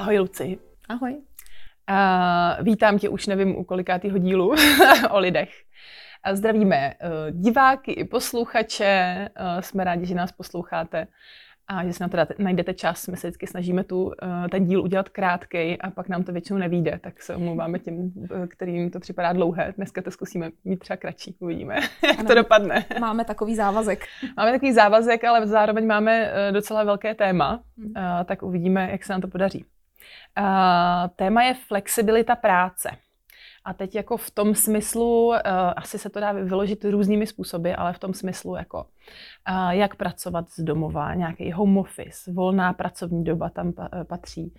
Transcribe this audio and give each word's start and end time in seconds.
Ahoj 0.00 0.18
Luci. 0.18 0.58
Ahoj. 0.88 1.12
Uh, 1.12 2.64
vítám 2.64 2.98
tě 2.98 3.08
už 3.08 3.26
nevím 3.26 3.56
u 3.56 3.64
kolikátýho 3.64 4.18
dílu 4.18 4.54
o 5.10 5.18
lidech. 5.18 5.50
A 6.22 6.34
zdravíme 6.34 6.94
uh, 6.94 7.40
diváky 7.40 7.92
i 7.92 8.04
posluchače, 8.04 9.28
uh, 9.40 9.60
jsme 9.60 9.84
rádi, 9.84 10.06
že 10.06 10.14
nás 10.14 10.32
posloucháte 10.32 11.06
a 11.68 11.84
že 11.84 11.92
si 11.92 12.02
na 12.02 12.08
to 12.08 12.16
najdete 12.38 12.74
čas. 12.74 13.08
My 13.08 13.16
se 13.16 13.26
vždycky 13.26 13.46
snažíme 13.46 13.84
tu, 13.84 14.04
uh, 14.04 14.12
ten 14.50 14.64
díl 14.64 14.82
udělat 14.82 15.08
krátkej 15.08 15.78
a 15.80 15.90
pak 15.90 16.08
nám 16.08 16.22
to 16.22 16.32
většinou 16.32 16.58
nevíde, 16.58 17.00
tak 17.02 17.22
se 17.22 17.36
omlouváme 17.36 17.78
těm, 17.78 18.12
kterým 18.48 18.90
to 18.90 19.00
připadá 19.00 19.32
dlouhé. 19.32 19.74
Dneska 19.76 20.02
to 20.02 20.10
zkusíme 20.10 20.50
mít 20.64 20.78
třeba 20.78 20.96
kratší, 20.96 21.36
uvidíme, 21.40 21.74
jak 22.06 22.18
ano, 22.18 22.28
to 22.28 22.34
dopadne. 22.34 22.84
Máme 23.00 23.24
takový 23.24 23.54
závazek. 23.56 24.04
Máme 24.36 24.52
takový 24.52 24.72
závazek, 24.72 25.24
ale 25.24 25.46
zároveň 25.46 25.86
máme 25.86 26.32
docela 26.50 26.84
velké 26.84 27.14
téma, 27.14 27.60
uh, 27.78 27.94
tak 28.24 28.42
uvidíme, 28.42 28.88
jak 28.90 29.04
se 29.04 29.12
nám 29.12 29.20
to 29.20 29.28
podaří. 29.28 29.64
Uh, 30.38 31.08
téma 31.16 31.42
je 31.42 31.54
flexibilita 31.54 32.36
práce. 32.36 32.90
A 33.64 33.74
teď 33.74 33.94
jako 33.94 34.16
v 34.16 34.30
tom 34.30 34.54
smyslu, 34.54 35.26
uh, 35.26 35.36
asi 35.76 35.98
se 35.98 36.10
to 36.10 36.20
dá 36.20 36.32
vyložit 36.32 36.84
různými 36.84 37.26
způsoby, 37.26 37.72
ale 37.76 37.92
v 37.92 37.98
tom 37.98 38.14
smyslu 38.14 38.56
jako 38.56 38.78
uh, 38.78 39.70
jak 39.70 39.94
pracovat 39.94 40.50
z 40.50 40.60
domova, 40.60 41.14
nějaký 41.14 41.52
home 41.52 41.78
office, 41.78 42.32
volná 42.32 42.72
pracovní 42.72 43.24
doba 43.24 43.50
tam 43.50 43.72
patří, 44.08 44.54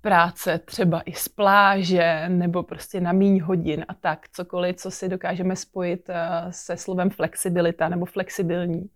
práce 0.00 0.58
třeba 0.58 1.00
i 1.00 1.12
z 1.12 1.28
pláže 1.28 2.24
nebo 2.28 2.62
prostě 2.62 3.00
na 3.00 3.12
míň 3.12 3.40
hodin 3.40 3.84
a 3.88 3.94
tak, 3.94 4.28
cokoliv, 4.28 4.76
co 4.76 4.90
si 4.90 5.08
dokážeme 5.08 5.56
spojit 5.56 6.10
se 6.50 6.76
slovem 6.76 7.10
flexibilita 7.10 7.88
nebo 7.88 8.06
flexibilní. 8.06 8.90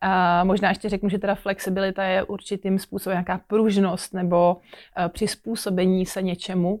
A 0.00 0.44
možná 0.44 0.68
ještě 0.68 0.88
řeknu, 0.88 1.08
že 1.08 1.18
teda 1.18 1.34
flexibilita 1.34 2.04
je 2.04 2.22
určitým 2.22 2.78
způsobem 2.78 3.14
nějaká 3.14 3.40
pružnost 3.46 4.14
nebo 4.14 4.56
eh, 4.96 5.08
přizpůsobení 5.08 6.06
se 6.06 6.22
něčemu, 6.22 6.80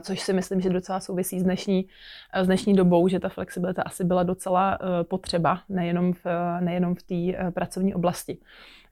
což 0.00 0.20
si 0.20 0.32
myslím, 0.32 0.60
že 0.60 0.70
docela 0.70 1.00
souvisí 1.00 1.40
s 1.40 1.42
dnešní, 1.42 1.86
eh, 2.32 2.44
s 2.44 2.46
dnešní 2.46 2.76
dobou, 2.76 3.08
že 3.08 3.20
ta 3.20 3.28
flexibilita 3.28 3.82
asi 3.82 4.04
byla 4.04 4.22
docela 4.22 4.78
eh, 4.80 5.04
potřeba, 5.04 5.60
nejenom 5.68 6.12
v, 6.12 6.26
nejenom 6.60 6.94
v 6.94 7.02
té 7.02 7.50
pracovní 7.50 7.94
oblasti. 7.94 8.38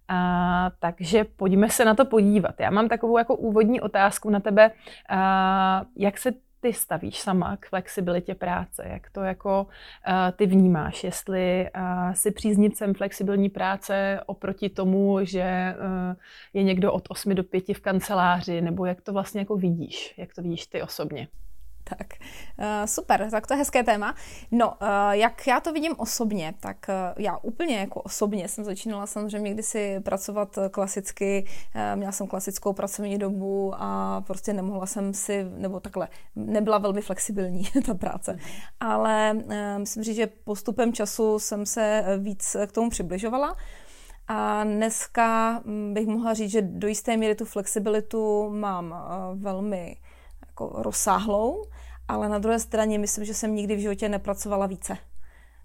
A, 0.08 0.70
takže 0.78 1.24
pojďme 1.36 1.70
se 1.70 1.84
na 1.84 1.94
to 1.94 2.04
podívat. 2.04 2.60
Já 2.60 2.70
mám 2.70 2.88
takovou 2.88 3.18
jako 3.18 3.36
úvodní 3.36 3.80
otázku 3.80 4.30
na 4.30 4.40
tebe. 4.40 4.70
A, 5.08 5.84
jak 5.96 6.18
se 6.18 6.32
ty 6.60 6.72
stavíš 6.72 7.20
sama 7.20 7.56
k 7.56 7.68
flexibilitě 7.68 8.34
práce? 8.34 8.84
Jak 8.86 9.10
to 9.10 9.20
jako 9.20 9.62
uh, 9.62 10.14
ty 10.36 10.46
vnímáš? 10.46 11.04
Jestli 11.04 11.68
uh, 11.76 12.12
jsi 12.12 12.30
příznivcem 12.30 12.94
flexibilní 12.94 13.48
práce 13.48 14.20
oproti 14.26 14.68
tomu, 14.68 15.18
že 15.22 15.74
uh, 15.78 16.16
je 16.52 16.62
někdo 16.62 16.92
od 16.92 17.04
8 17.08 17.34
do 17.34 17.44
5 17.44 17.64
v 17.68 17.80
kanceláři, 17.80 18.60
nebo 18.60 18.86
jak 18.86 19.00
to 19.00 19.12
vlastně 19.12 19.40
jako 19.40 19.56
vidíš? 19.56 20.14
Jak 20.18 20.34
to 20.34 20.42
vidíš 20.42 20.66
ty 20.66 20.82
osobně? 20.82 21.28
Tak, 21.88 22.14
uh, 22.58 22.64
super, 22.86 23.30
tak 23.30 23.46
to 23.46 23.54
je 23.54 23.58
hezké 23.58 23.82
téma. 23.82 24.14
No, 24.50 24.68
uh, 24.68 24.88
jak 25.10 25.46
já 25.46 25.60
to 25.60 25.72
vidím 25.72 25.94
osobně, 25.96 26.54
tak 26.60 26.76
uh, 26.88 27.22
já 27.22 27.38
úplně 27.42 27.76
jako 27.76 28.02
osobně 28.02 28.48
jsem 28.48 28.64
začínala 28.64 29.06
samozřejmě 29.06 29.54
kdysi 29.54 30.00
pracovat 30.00 30.58
klasicky, 30.70 31.46
měla 31.94 32.12
jsem 32.12 32.26
klasickou 32.26 32.72
pracovní 32.72 33.18
dobu 33.18 33.72
a 33.76 34.20
prostě 34.26 34.52
nemohla 34.52 34.86
jsem 34.86 35.14
si, 35.14 35.46
nebo 35.56 35.80
takhle, 35.80 36.08
nebyla 36.36 36.78
velmi 36.78 37.00
flexibilní 37.00 37.64
ta 37.86 37.94
práce. 37.94 38.38
Ale 38.80 39.34
myslím 39.78 40.04
říct, 40.04 40.16
že 40.16 40.26
postupem 40.44 40.92
času 40.92 41.38
jsem 41.38 41.66
se 41.66 42.04
víc 42.18 42.56
k 42.66 42.72
tomu 42.72 42.90
přibližovala. 42.90 43.56
A 44.28 44.64
dneska 44.64 45.58
hm, 45.64 45.94
bych 45.94 46.06
mohla 46.06 46.34
říct, 46.34 46.50
že 46.50 46.62
do 46.62 46.88
jisté 46.88 47.16
míry 47.16 47.34
tu 47.34 47.44
flexibilitu 47.44 48.50
mám 48.50 48.94
velmi 49.34 49.96
jako 50.60 50.82
rozsáhlou, 50.82 51.64
ale 52.08 52.28
na 52.28 52.38
druhé 52.38 52.58
straně 52.58 52.98
myslím, 52.98 53.24
že 53.24 53.34
jsem 53.34 53.54
nikdy 53.54 53.76
v 53.76 53.80
životě 53.80 54.08
nepracovala 54.08 54.66
více. 54.66 54.96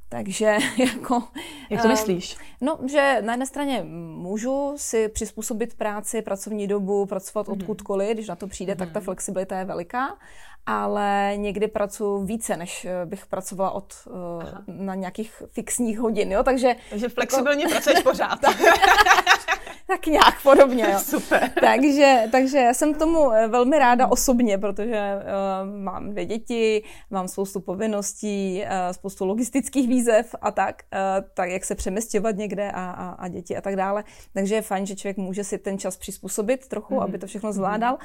Takže 0.09 0.57
jako... 0.77 1.23
Jak 1.69 1.81
to 1.81 1.87
myslíš? 1.87 2.37
No, 2.61 2.79
že 2.91 3.17
na 3.21 3.33
jedné 3.33 3.45
straně 3.45 3.83
můžu 4.15 4.73
si 4.77 5.09
přizpůsobit 5.09 5.73
práci, 5.73 6.21
pracovní 6.21 6.67
dobu, 6.67 7.05
pracovat 7.05 7.47
mm. 7.47 7.53
odkudkoliv, 7.53 8.13
když 8.13 8.27
na 8.27 8.35
to 8.35 8.47
přijde, 8.47 8.73
mm. 8.73 8.77
tak 8.77 8.91
ta 8.91 8.99
mhm. 8.99 9.05
flexibilita 9.05 9.59
je 9.59 9.65
veliká, 9.65 10.17
ale 10.65 11.33
někdy 11.35 11.67
pracuji 11.67 12.25
více, 12.25 12.57
než 12.57 12.85
eh, 12.85 13.05
bych 13.05 13.25
pracovala 13.25 13.71
od, 13.71 13.93
uh, 14.05 14.43
na 14.67 14.95
nějakých 14.95 15.43
fixních 15.51 15.99
hodin, 15.99 16.31
jo, 16.31 16.43
takže... 16.43 16.75
Takže 16.89 17.09
flexibilně 17.09 17.63
jako... 17.63 17.71
pracuješ 17.71 18.03
pořád. 18.03 18.39
tak 19.87 20.05
nějak 20.07 20.43
podobně. 20.43 20.83
Jo. 20.91 20.99
Super. 21.03 21.51
takže, 21.59 22.23
takže 22.31 22.57
já 22.57 22.73
jsem 22.73 22.93
tomu 22.93 23.31
eh, 23.31 23.47
velmi 23.47 23.79
ráda 23.79 24.07
osobně, 24.07 24.57
protože 24.57 25.15
uh, 25.15 25.83
mám 25.83 26.09
dvě 26.09 26.25
děti, 26.25 26.83
mám 27.11 27.27
spoustu 27.27 27.59
povinností, 27.59 28.61
uh, 28.63 28.69
spoustu 28.91 29.25
logistických 29.25 29.87
výzev 29.87 30.35
a 30.41 30.51
tak, 30.51 30.83
uh, 30.93 31.29
tak 31.33 31.49
jak 31.49 31.65
se 31.65 31.75
přemysťovat 31.75 32.35
někde 32.35 32.71
a, 32.71 32.91
a, 32.91 33.09
a 33.09 33.27
děti 33.27 33.57
a 33.57 33.61
tak 33.61 33.75
dále. 33.75 34.03
Takže 34.33 34.55
je 34.55 34.61
fajn, 34.61 34.85
že 34.85 34.95
člověk 34.95 35.17
může 35.17 35.43
si 35.43 35.57
ten 35.57 35.77
čas 35.77 35.97
přizpůsobit 35.97 36.67
trochu, 36.67 36.93
mm. 36.93 36.99
aby 36.99 37.17
to 37.17 37.27
všechno 37.27 37.53
zvládal, 37.53 37.97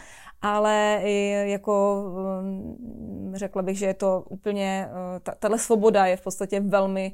ale 0.42 1.00
jako 1.44 2.04
um, 2.40 3.32
řekla 3.34 3.62
bych, 3.62 3.78
že 3.78 3.86
je 3.86 3.94
to 3.94 4.24
úplně, 4.28 4.88
uh, 4.90 5.34
tahle 5.38 5.58
svoboda 5.58 6.06
je 6.06 6.16
v 6.16 6.22
podstatě 6.22 6.60
velmi 6.60 7.12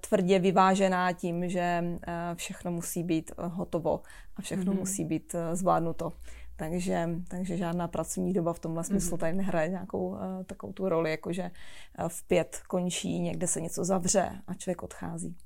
tvrdě 0.00 0.38
vyvážená 0.38 1.12
tím, 1.12 1.48
že 1.48 1.84
uh, 1.84 1.94
všechno 2.34 2.70
musí 2.70 3.02
být 3.02 3.32
hotovo 3.38 4.02
a 4.36 4.42
všechno 4.42 4.72
mm-hmm. 4.72 4.78
musí 4.78 5.04
být 5.04 5.34
zvládnuto. 5.52 6.12
Takže, 6.56 7.08
takže 7.28 7.56
žádná 7.56 7.88
pracovní 7.88 8.32
doba 8.32 8.52
v 8.52 8.58
tomhle 8.58 8.84
smyslu 8.84 9.16
mm-hmm. 9.16 9.20
tady 9.20 9.32
nehraje 9.32 9.68
nějakou 9.68 10.08
uh, 10.08 10.18
takovou 10.46 10.72
tu 10.72 10.88
roli, 10.88 11.10
jakože 11.10 11.50
v 12.08 12.28
pět 12.28 12.60
končí, 12.68 13.20
někde 13.20 13.46
se 13.46 13.60
něco 13.60 13.84
zavře 13.84 14.30
a 14.46 14.54
člověk 14.54 14.82
odchází. 14.82 15.36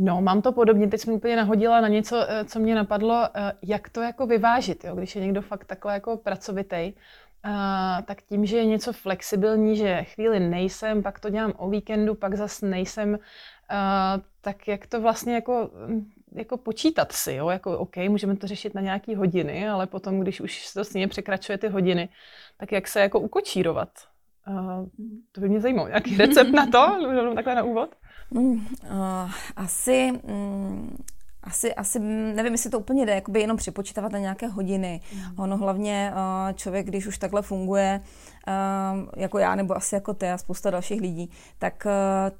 No, 0.00 0.22
mám 0.22 0.42
to 0.42 0.52
podobně. 0.52 0.88
Teď 0.88 1.00
jsem 1.00 1.14
úplně 1.14 1.36
nahodila 1.36 1.80
na 1.80 1.88
něco, 1.88 2.26
co 2.46 2.58
mě 2.60 2.74
napadlo, 2.74 3.28
jak 3.62 3.88
to 3.88 4.02
jako 4.02 4.26
vyvážit, 4.26 4.84
jo? 4.84 4.94
když 4.94 5.16
je 5.16 5.22
někdo 5.22 5.42
fakt 5.42 5.64
takhle 5.64 5.94
jako 5.94 6.16
pracovitý, 6.16 6.92
tak 8.06 8.22
tím, 8.22 8.46
že 8.46 8.56
je 8.56 8.64
něco 8.64 8.92
flexibilní, 8.92 9.76
že 9.76 10.02
chvíli 10.02 10.40
nejsem, 10.40 11.02
pak 11.02 11.20
to 11.20 11.30
dělám 11.30 11.52
o 11.56 11.70
víkendu, 11.70 12.14
pak 12.14 12.34
zase 12.34 12.66
nejsem, 12.66 13.18
tak 14.40 14.68
jak 14.68 14.86
to 14.86 15.00
vlastně 15.00 15.34
jako 15.34 15.70
jako 16.32 16.56
počítat 16.56 17.12
si, 17.12 17.32
jo? 17.32 17.48
jako 17.48 17.78
OK, 17.78 17.96
můžeme 17.96 18.36
to 18.36 18.46
řešit 18.46 18.74
na 18.74 18.80
nějaké 18.80 19.16
hodiny, 19.16 19.68
ale 19.68 19.86
potom, 19.86 20.20
když 20.20 20.40
už 20.40 20.66
se 20.66 20.74
to 20.74 20.84
s 20.84 20.94
ním 20.94 21.08
překračuje 21.08 21.58
ty 21.58 21.68
hodiny, 21.68 22.08
tak 22.56 22.72
jak 22.72 22.88
se 22.88 23.00
jako 23.00 23.20
ukočírovat? 23.20 23.88
Uh, 24.48 24.88
to 25.32 25.40
by 25.40 25.48
mě 25.48 25.60
zajímalo. 25.60 25.88
Nějaký 25.88 26.16
recept 26.16 26.50
na 26.50 26.66
to? 26.66 26.96
Takhle 27.34 27.54
na 27.54 27.62
úvod? 27.62 27.94
Uh, 28.30 29.30
asi... 29.56 30.12
Mm, 30.24 30.96
asi, 31.42 31.74
asi 31.74 31.98
nevím, 31.98 32.52
jestli 32.52 32.70
to 32.70 32.78
úplně 32.78 33.06
jde, 33.06 33.14
jakoby 33.14 33.40
jenom 33.40 33.56
připočítávat 33.56 34.12
na 34.12 34.18
nějaké 34.18 34.46
hodiny. 34.46 35.00
Mm. 35.14 35.20
Ono 35.36 35.56
hlavně 35.56 36.12
uh, 36.12 36.52
člověk, 36.52 36.86
když 36.86 37.06
už 37.06 37.18
takhle 37.18 37.42
funguje, 37.42 38.00
jako 39.16 39.38
já 39.38 39.54
nebo 39.54 39.76
asi 39.76 39.94
jako 39.94 40.14
ty 40.14 40.28
a 40.28 40.38
spousta 40.38 40.70
dalších 40.70 41.00
lidí, 41.00 41.30
tak 41.58 41.86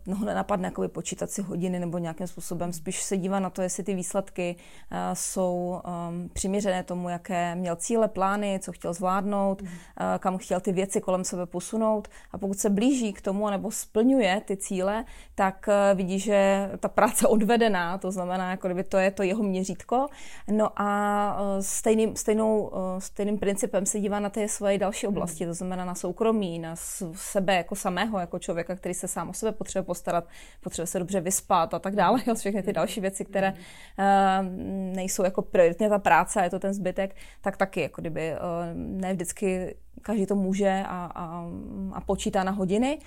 uh, 0.06 0.14
no, 0.14 0.26
nenapadne 0.26 0.69
jakoby 0.69 0.88
počítat 0.88 1.31
si 1.31 1.43
hodiny 1.43 1.78
nebo 1.78 1.99
nějakým 1.99 2.26
způsobem. 2.26 2.72
Spíš 2.72 3.02
se 3.02 3.16
dívá 3.16 3.40
na 3.40 3.50
to, 3.50 3.62
jestli 3.62 3.82
ty 3.82 3.94
výsledky 3.94 4.56
uh, 4.56 4.99
jsou 5.12 5.81
um, 6.08 6.28
přiměřené 6.28 6.82
tomu, 6.82 7.08
jaké 7.08 7.55
měl 7.55 7.76
cíle, 7.76 8.08
plány, 8.08 8.60
co 8.62 8.72
chtěl 8.72 8.93
zvládnout, 8.93 9.62
mm. 9.62 9.69
uh, 9.69 9.75
kam 10.19 10.38
chtěl 10.38 10.60
ty 10.60 10.72
věci 10.72 11.00
kolem 11.00 11.25
sebe 11.25 11.46
posunout. 11.46 12.08
A 12.32 12.38
pokud 12.38 12.58
se 12.58 12.70
blíží 12.70 13.12
k 13.12 13.20
tomu 13.20 13.50
nebo 13.50 13.70
splňuje 13.70 14.43
ty 14.44 14.56
cíle, 14.56 15.04
tak 15.34 15.69
uh, 15.69 15.96
vidí, 15.99 16.19
že 16.19 16.70
ta 16.81 16.88
práce 16.88 17.28
odvedená, 17.28 17.99
to 17.99 18.12
znamená, 18.12 18.50
jako 18.50 18.69
kdyby 18.69 18.84
to 18.84 18.96
je 18.96 19.11
to 19.11 19.22
jeho 19.22 19.43
měřítko. 19.43 20.06
No 20.50 20.70
a 20.76 21.40
uh, 21.40 21.61
stejným, 21.61 22.16
stejnou, 22.16 22.58
uh, 22.58 22.99
stejným 22.99 23.38
principem 23.38 23.87
se 23.87 24.00
dívá 24.00 24.20
na 24.20 24.31
ty 24.31 24.49
svoje 24.49 24.78
další 24.78 25.06
oblasti, 25.06 25.46
to 25.46 25.54
znamená 25.54 25.84
na 25.84 25.94
soukromí, 25.98 26.58
na 26.58 26.76
sebe 27.14 27.54
jako 27.54 27.74
samého, 27.74 28.18
jako 28.18 28.38
člověka, 28.38 28.76
který 28.76 28.94
se 28.94 29.08
sám 29.08 29.28
o 29.28 29.32
sebe 29.32 29.52
potřebuje 29.52 29.86
postarat, 29.86 30.24
potřebuje 30.60 30.86
se 30.86 30.98
dobře 30.98 31.20
vyspat 31.20 31.74
a 31.74 31.78
tak 31.78 31.96
dále. 31.96 32.20
Jo, 32.26 32.34
všechny 32.34 32.62
ty 32.62 32.72
další 32.72 33.00
věci, 33.00 33.24
které 33.24 33.52
uh, 33.52 34.46
nejsou 34.94 35.24
jako 35.24 35.42
prioritně 35.42 35.88
ta 35.88 35.98
práce 35.98 36.42
je 36.42 36.50
to 36.50 36.58
ten 36.58 36.74
zbytek, 36.74 37.16
tak 37.40 37.56
taky, 37.56 37.80
jako 37.80 38.00
kdyby 38.00 38.32
uh, 38.32 38.38
ne 38.74 39.12
vždycky 39.12 39.74
každý 40.02 40.26
to 40.26 40.34
může 40.34 40.84
a, 40.86 41.10
a, 41.14 41.50
a 41.92 42.00
počítá 42.00 42.44
na 42.44 42.52
hodiny. 42.52 42.98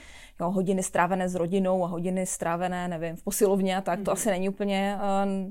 Jo, 0.42 0.52
hodiny 0.52 0.84
strávené 0.84 1.30
s 1.30 1.36
rodinou 1.36 1.84
a 1.84 1.88
hodiny 1.88 2.26
strávené, 2.26 2.88
nevím, 2.88 3.16
v 3.16 3.24
posilovně 3.24 3.82
tak, 3.82 4.00
to 4.00 4.06
mm-hmm. 4.06 4.14
asi 4.14 4.30
není 4.30 4.50
úplně 4.50 4.98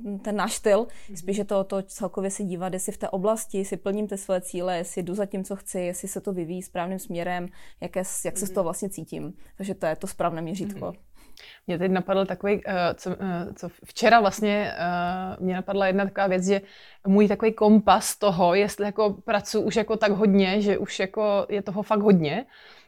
uh, 0.04 0.18
ten 0.18 0.36
náš 0.36 0.54
styl. 0.54 0.82
Mm-hmm. 0.82 1.16
Spíš 1.16 1.36
je 1.36 1.44
to, 1.44 1.64
to 1.64 1.82
celkově 1.82 2.30
si 2.30 2.44
dívat, 2.44 2.72
jestli 2.72 2.92
v 2.92 2.98
té 2.98 3.08
oblasti, 3.08 3.58
jestli 3.58 3.76
plním 3.76 4.08
ty 4.08 4.18
své 4.18 4.40
cíle, 4.40 4.76
jestli 4.76 5.02
jdu 5.02 5.14
za 5.14 5.26
tím, 5.26 5.44
co 5.44 5.56
chci, 5.56 5.80
jestli 5.80 6.08
se 6.08 6.20
to 6.20 6.32
vyvíjí 6.32 6.62
správným 6.62 6.98
směrem, 6.98 7.48
jak, 7.80 7.96
je, 7.96 8.02
jak 8.24 8.38
se 8.38 8.46
z 8.46 8.50
toho 8.50 8.64
vlastně 8.64 8.88
cítím. 8.88 9.32
Takže 9.56 9.74
to 9.74 9.86
je 9.86 9.96
to 9.96 10.06
správné 10.06 10.42
měřítko. 10.42 10.86
Mm-hmm. 10.86 11.09
Mě 11.66 11.78
teď 11.78 11.90
napadl 11.90 12.26
takový, 12.26 12.54
uh, 12.54 12.72
co, 12.94 13.10
uh, 13.10 13.16
co 13.56 13.68
včera 13.84 14.20
vlastně 14.20 14.72
uh, 15.38 15.44
mě 15.44 15.54
napadla 15.54 15.86
jedna 15.86 16.04
taková 16.04 16.26
věc, 16.26 16.44
že 16.44 16.60
můj 17.06 17.28
takový 17.28 17.52
kompas 17.52 18.16
toho, 18.16 18.54
jestli 18.54 18.86
jako 18.86 19.16
pracuji 19.24 19.64
už 19.64 19.76
jako 19.76 19.96
tak 19.96 20.12
hodně, 20.12 20.60
že 20.60 20.78
už 20.78 21.00
jako 21.00 21.46
je 21.48 21.62
toho 21.62 21.82
fakt 21.82 22.00
hodně, 22.00 22.46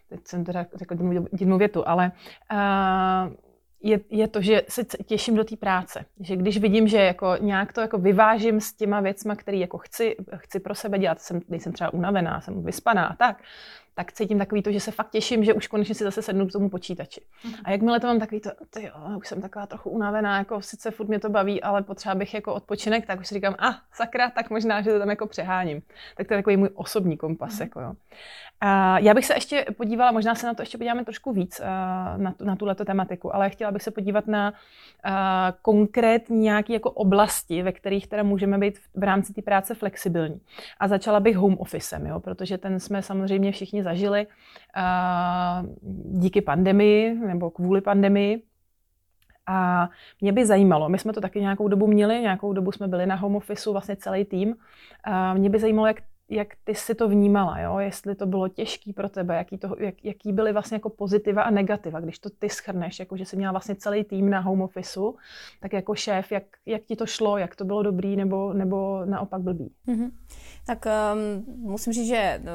teď 0.08 0.20
jsem 0.25 0.44
teda 0.44 0.66
řekl 0.75 0.96
jednu 1.40 1.58
větu, 1.58 1.88
ale 1.88 2.12
je, 3.82 4.00
je 4.10 4.28
to, 4.28 4.43
že 4.43 4.62
se 4.69 4.84
těším 4.84 5.34
do 5.34 5.44
té 5.44 5.56
práce. 5.56 6.05
Že 6.20 6.37
když 6.37 6.58
vidím, 6.58 6.88
že 6.88 6.98
jako 6.98 7.37
nějak 7.40 7.72
to 7.72 7.81
jako 7.81 7.98
vyvážím 7.98 8.60
s 8.60 8.72
těma 8.72 9.00
věcma, 9.00 9.37
které 9.37 9.56
jako 9.56 9.78
chci, 9.78 10.16
chci 10.37 10.60
pro 10.60 10.75
sebe 10.75 10.98
dělat, 10.98 11.20
jsem, 11.20 11.40
nejsem 11.48 11.72
třeba 11.72 11.93
unavená, 11.93 12.40
jsem 12.40 12.64
vyspaná 12.64 13.06
a 13.06 13.16
tak, 13.16 13.43
tak 13.94 14.12
cítím 14.12 14.39
takový 14.39 14.62
to, 14.62 14.73
že 14.73 14.81
se 14.81 14.91
fakt 14.91 15.11
těším, 15.11 15.44
že 15.44 15.55
už 15.55 15.67
konečně 15.67 15.94
si 15.94 16.05
zase 16.05 16.23
sednu 16.23 16.47
k 16.47 16.53
tomu 16.53 16.69
počítači. 16.69 17.21
Mm. 17.44 17.53
A 17.65 17.71
jakmile 17.71 18.00
to 18.00 18.06
mám 18.06 18.19
takový 18.19 18.41
to, 18.41 18.50
ty 18.71 18.83
jo, 18.85 19.19
už 19.19 19.29
jsem 19.29 19.41
taková 19.41 19.67
trochu 19.67 19.91
unavená, 19.91 20.39
jako 20.39 20.62
sice 20.62 20.91
furt 20.91 21.09
mě 21.09 21.19
to 21.19 21.31
baví, 21.31 21.62
ale 21.62 21.83
potřeba 21.83 22.15
bych 22.15 22.35
jako 22.35 22.55
odpočinek, 22.55 23.06
tak 23.06 23.21
už 23.21 23.27
si 23.27 23.35
říkám, 23.35 23.55
a 23.59 23.69
ah, 23.69 23.75
sakra, 23.93 24.31
tak 24.31 24.50
možná, 24.50 24.83
že 24.83 24.93
to 24.93 24.99
tam 24.99 25.11
jako 25.11 25.27
přeháním. 25.27 25.83
Tak 26.17 26.29
to 26.29 26.35
je 26.35 26.39
takový 26.39 26.56
můj 26.56 26.69
osobní 26.75 27.17
kompas. 27.17 27.59
Mm. 27.59 27.62
Jako 27.62 27.81
jo. 27.81 27.93
A 28.65 28.99
já 28.99 29.15
bych 29.15 29.27
se 29.27 29.35
ještě 29.35 29.67
podívala, 29.77 30.12
možná 30.12 30.35
se 30.35 30.47
na 30.47 30.55
to 30.55 30.62
ještě 30.62 30.79
podíváme 30.79 31.05
trošku 31.05 31.33
víc, 31.33 31.61
na, 32.17 32.35
na 32.41 32.56
tuhleto 32.56 32.85
tematiku, 32.85 33.35
ale 33.35 33.50
chtěla 33.50 33.71
bych 33.71 33.83
se 33.83 33.91
podívat 33.91 34.27
na 34.27 34.53
konkrétní 35.62 36.39
nějaké 36.39 36.73
jako 36.73 36.91
oblasti, 36.91 37.62
ve 37.62 37.73
kterých 37.73 38.06
teda 38.06 38.23
můžeme 38.23 38.59
být 38.59 38.79
v 38.94 39.03
rámci 39.03 39.33
té 39.33 39.43
práce 39.43 39.75
flexibilní. 39.75 40.41
A 40.81 40.89
začala 40.89 41.21
bych 41.21 41.37
home 41.37 41.56
officem, 41.59 42.06
jo, 42.06 42.21
protože 42.21 42.59
ten 42.59 42.81
jsme 42.81 43.03
samozřejmě 43.03 43.53
všichni 43.53 43.81
zažili 43.82 44.26
díky 46.05 46.40
pandemii 46.40 47.14
nebo 47.14 47.50
kvůli 47.50 47.81
pandemii. 47.81 48.43
A 49.46 49.88
mě 50.20 50.32
by 50.32 50.46
zajímalo, 50.46 50.88
my 50.88 50.99
jsme 50.99 51.12
to 51.12 51.20
taky 51.20 51.40
nějakou 51.40 51.69
dobu 51.69 51.87
měli, 51.87 52.20
nějakou 52.20 52.52
dobu 52.52 52.73
jsme 52.73 52.88
byli 52.88 53.06
na 53.06 53.14
home 53.14 53.37
officeu, 53.37 53.73
vlastně 53.73 53.96
celý 53.96 54.25
tým. 54.25 54.55
A 55.05 55.34
mě 55.34 55.50
by 55.50 55.58
zajímalo, 55.58 55.87
jak 55.87 55.96
jak 56.34 56.49
ty 56.64 56.75
si 56.75 56.94
to 56.94 57.08
vnímala, 57.08 57.61
jo? 57.61 57.79
jestli 57.79 58.14
to 58.14 58.26
bylo 58.26 58.49
těžký 58.49 58.93
pro 58.93 59.08
tebe, 59.08 59.37
jaký, 59.37 59.58
to, 59.58 59.76
jak, 59.79 60.05
jaký 60.05 60.32
byly 60.32 60.52
vlastně 60.52 60.75
jako 60.75 60.90
pozitiva 60.90 61.43
a 61.43 61.50
negativa, 61.50 62.00
když 62.00 62.19
to 62.19 62.31
ty 62.31 62.49
schrneš, 62.49 62.99
jako 62.99 63.17
že 63.17 63.25
jsi 63.25 63.37
měla 63.37 63.52
vlastně 63.52 63.75
celý 63.75 64.05
tým 64.05 64.31
na 64.31 64.40
home 64.40 64.62
officeu, 64.62 65.17
tak 65.61 65.73
jako 65.73 65.94
šéf, 65.94 66.32
jak, 66.32 66.44
jak 66.67 66.82
ti 66.82 66.96
to 66.96 67.06
šlo, 67.06 67.38
jak 67.38 67.56
to 67.56 67.64
bylo 67.64 67.82
dobrý 67.82 68.17
nebo, 68.17 68.52
nebo 68.52 69.05
naopak 69.05 69.40
blbý? 69.40 69.73
Mm-hmm. 69.88 70.11
Tak 70.67 70.87
um, 70.87 71.44
musím 71.70 71.93
říct, 71.93 72.08
že 72.08 72.40
no, 72.44 72.52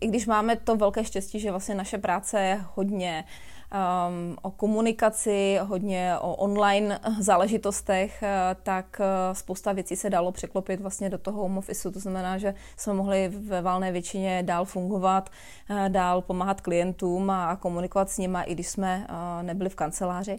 i 0.00 0.06
když 0.06 0.26
máme 0.26 0.56
to 0.56 0.76
velké 0.76 1.04
štěstí, 1.04 1.40
že 1.40 1.50
vlastně 1.50 1.74
naše 1.74 1.98
práce 1.98 2.40
je 2.40 2.60
hodně 2.74 3.24
uh, 3.26 3.59
um, 3.72 4.36
o 4.42 4.50
komunikaci, 4.50 5.58
hodně 5.62 6.14
o 6.20 6.34
online 6.34 7.00
záležitostech, 7.20 8.22
eh, 8.22 8.56
tak 8.62 9.00
eh, 9.00 9.34
spousta 9.34 9.72
věcí 9.72 9.96
se 9.96 10.10
dalo 10.10 10.32
překlopit 10.32 10.80
vlastně 10.80 11.10
do 11.10 11.18
toho 11.18 11.42
home 11.42 11.58
office. 11.58 11.90
To 11.90 12.00
znamená, 12.00 12.38
že 12.38 12.54
jsme 12.76 12.92
mohli 12.92 13.28
ve 13.28 13.62
valné 13.62 13.92
většině 13.92 14.42
dál 14.42 14.64
fungovat, 14.64 15.30
eh, 15.70 15.88
dál 15.88 16.22
pomáhat 16.22 16.60
klientům 16.60 17.30
a 17.30 17.56
komunikovat 17.56 18.10
s 18.10 18.18
nimi, 18.18 18.38
i 18.44 18.54
když 18.54 18.68
jsme 18.68 19.06
nebyli 19.42 19.70
v 19.70 19.74
kanceláři 19.74 20.38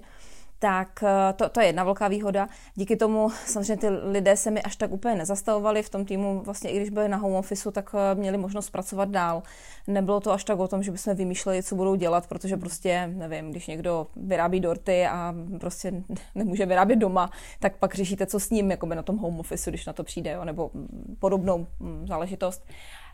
tak 0.62 1.04
eh, 1.04 1.34
to, 1.34 1.50
to 1.50 1.60
je 1.60 1.66
jedna 1.66 1.84
velká 1.84 2.08
výhoda. 2.08 2.48
Díky 2.76 2.96
tomu 2.96 3.30
samozřejmě 3.46 3.78
ty 3.78 3.90
lidé 3.90 4.38
se 4.38 4.52
mi 4.52 4.62
až 4.62 4.76
tak 4.76 4.92
úplně 4.92 5.16
nezastavovali 5.16 5.84
v 5.84 5.90
tom 5.90 6.06
týmu, 6.06 6.42
vlastně 6.46 6.70
i 6.70 6.78
když 6.78 6.90
byli 6.90 7.08
na 7.10 7.18
home 7.18 7.34
office, 7.34 7.72
tak 7.72 7.96
eh, 7.96 8.16
měli 8.16 8.38
možnost 8.38 8.70
pracovat 8.70 9.10
dál. 9.10 9.44
Nebylo 9.88 10.20
to 10.20 10.32
až 10.32 10.44
tak 10.44 10.60
o 10.60 10.68
tom, 10.68 10.84
že 10.84 10.92
bychom 10.92 11.16
vymýšleli, 11.16 11.64
co 11.64 11.76
budou 11.76 11.96
dělat, 11.96 12.28
protože 12.28 12.58
prostě, 12.58 13.10
nevím, 13.14 13.52
když 13.52 13.68
někdo 13.68 14.08
vyrábí 14.16 14.60
dorty 14.60 15.08
a 15.08 15.36
prostě 15.60 15.94
nemůže 16.36 16.66
vyrábět 16.66 16.96
doma, 16.96 17.30
tak 17.60 17.78
pak 17.78 17.96
řešíte, 17.96 18.26
co 18.26 18.40
s 18.40 18.50
ním, 18.50 18.72
jako 18.72 18.86
by 18.86 18.96
na 18.96 19.04
tom 19.04 19.18
home 19.18 19.40
office, 19.40 19.72
když 19.72 19.86
na 19.86 19.94
to 19.94 20.04
přijde, 20.04 20.32
jo, 20.32 20.46
nebo 20.46 20.72
podobnou 21.20 21.68
mm, 21.80 22.08
záležitost. 22.08 22.66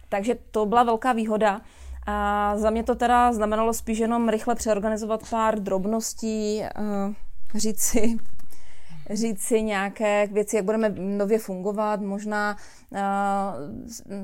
Takže 0.10 0.36
to 0.52 0.66
byla 0.66 0.84
velká 0.84 1.14
výhoda. 1.14 1.62
A 2.10 2.54
za 2.58 2.70
mě 2.70 2.84
to 2.84 2.96
teda 2.96 3.34
znamenalo 3.34 3.74
spíš 3.74 4.00
jenom 4.00 4.30
rychle 4.30 4.56
přeorganizovat 4.56 5.30
pár 5.30 5.60
drobností, 5.60 6.64
eh, 6.64 6.70
říct 7.56 7.82
si, 7.82 8.18
říct 9.10 9.42
si 9.42 9.62
nějaké 9.62 10.28
věci, 10.28 10.56
jak 10.56 10.66
budeme 10.66 10.90
nově 10.90 11.40
fungovat, 11.40 12.02
možná 12.02 12.58
uh, 12.90 13.00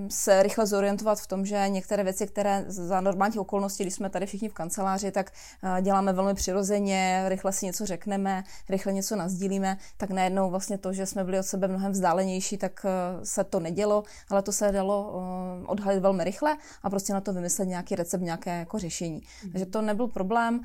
se 0.07 0.43
rychle 0.43 0.65
zorientovat 0.65 1.19
v 1.19 1.27
tom, 1.27 1.45
že 1.45 1.65
některé 1.69 2.03
věci, 2.03 2.27
které 2.27 2.65
za 2.67 3.01
normálních 3.01 3.39
okolností, 3.39 3.83
když 3.83 3.93
jsme 3.93 4.09
tady 4.09 4.25
všichni 4.25 4.49
v 4.49 4.53
kanceláři, 4.53 5.11
tak 5.11 5.31
uh, 5.63 5.81
děláme 5.81 6.13
velmi 6.13 6.33
přirozeně, 6.33 7.25
rychle 7.27 7.53
si 7.53 7.65
něco 7.65 7.85
řekneme, 7.85 8.43
rychle 8.69 8.93
něco 8.93 9.15
nazdílíme, 9.15 9.77
tak 9.97 10.09
najednou 10.09 10.49
vlastně 10.49 10.77
to, 10.77 10.93
že 10.93 11.05
jsme 11.05 11.23
byli 11.23 11.39
od 11.39 11.43
sebe 11.43 11.67
mnohem 11.67 11.91
vzdálenější, 11.91 12.57
tak 12.57 12.85
uh, 12.85 13.23
se 13.23 13.43
to 13.43 13.59
nedělo, 13.59 14.03
ale 14.29 14.41
to 14.41 14.51
se 14.51 14.71
dalo 14.71 15.23
odhalit 15.65 16.01
velmi 16.01 16.23
rychle 16.23 16.57
a 16.83 16.89
prostě 16.89 17.13
na 17.13 17.21
to 17.21 17.33
vymyslet 17.33 17.65
nějaký 17.65 17.95
recept, 17.95 18.21
nějaké 18.21 18.59
jako 18.59 18.79
řešení. 18.79 19.21
Mm. 19.43 19.51
Takže 19.51 19.65
to 19.65 19.81
nebyl 19.81 20.07
problém. 20.07 20.61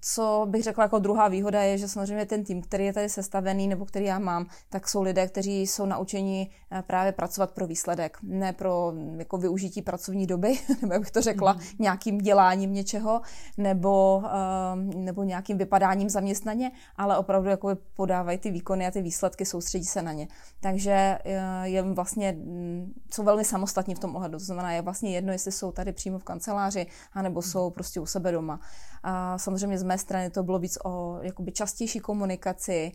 Co 0.00 0.46
bych 0.50 0.62
řekla 0.62 0.84
jako 0.84 0.98
druhá 0.98 1.28
výhoda 1.28 1.62
je, 1.62 1.78
že 1.78 1.88
samozřejmě 1.88 2.26
ten 2.26 2.44
tým, 2.44 2.62
který 2.62 2.84
je 2.84 2.92
tady 2.92 3.08
sestavený 3.08 3.68
nebo 3.68 3.84
který 3.84 4.04
já 4.04 4.18
mám, 4.18 4.46
tak 4.68 4.88
jsou 4.88 5.02
lidé, 5.02 5.28
kteří 5.28 5.62
jsou 5.62 5.86
naučeni 5.86 6.50
eh, 6.72 6.82
právě 6.86 7.12
pracovat 7.12 7.50
pro 7.50 7.66
výsledek, 7.66 8.18
ne 8.22 8.52
pro 8.52 8.92
jako 9.16 9.38
využití 9.38 9.82
pracovní 9.82 10.26
doby, 10.26 10.58
nebo 10.82 10.92
jak 10.92 11.02
bych 11.02 11.10
to 11.10 11.20
řekla, 11.20 11.52
mm. 11.52 11.60
nějakým 11.78 12.18
děláním 12.18 12.72
něčeho, 12.72 13.20
nebo, 13.58 14.22
uh, 14.24 14.94
nebo 14.94 15.22
nějakým 15.22 15.58
vypadáním 15.58 16.08
zaměstnaně, 16.08 16.72
ale 16.96 17.18
opravdu 17.18 17.48
jako 17.48 17.68
podávají 17.94 18.38
ty 18.38 18.50
výkony 18.50 18.86
a 18.86 18.90
ty 18.90 19.02
výsledky, 19.02 19.44
soustředí 19.44 19.84
se 19.84 20.02
na 20.02 20.12
ně. 20.12 20.28
Takže 20.60 21.18
uh, 21.24 21.32
je 21.62 21.82
vlastně, 21.82 22.32
mm, 22.32 22.92
jsou 23.14 23.24
velmi 23.24 23.44
samostatní 23.44 23.94
v 23.94 23.98
tom 23.98 24.16
ohledu. 24.16 24.38
To 24.38 24.44
znamená, 24.44 24.72
je 24.72 24.82
vlastně 24.82 25.14
jedno, 25.14 25.32
jestli 25.32 25.52
jsou 25.52 25.72
tady 25.72 25.92
přímo 25.92 26.18
v 26.18 26.24
kanceláři, 26.24 26.86
anebo 27.12 27.42
jsou 27.42 27.70
prostě 27.70 28.00
u 28.00 28.06
sebe 28.06 28.32
doma. 28.32 28.60
A 29.02 29.38
samozřejmě 29.38 29.59
z 29.78 29.82
mé 29.82 29.98
strany 29.98 30.30
to 30.30 30.42
bylo 30.42 30.58
víc 30.58 30.78
o 30.84 31.18
jakoby 31.22 31.52
častější 31.52 32.00
komunikaci, 32.00 32.92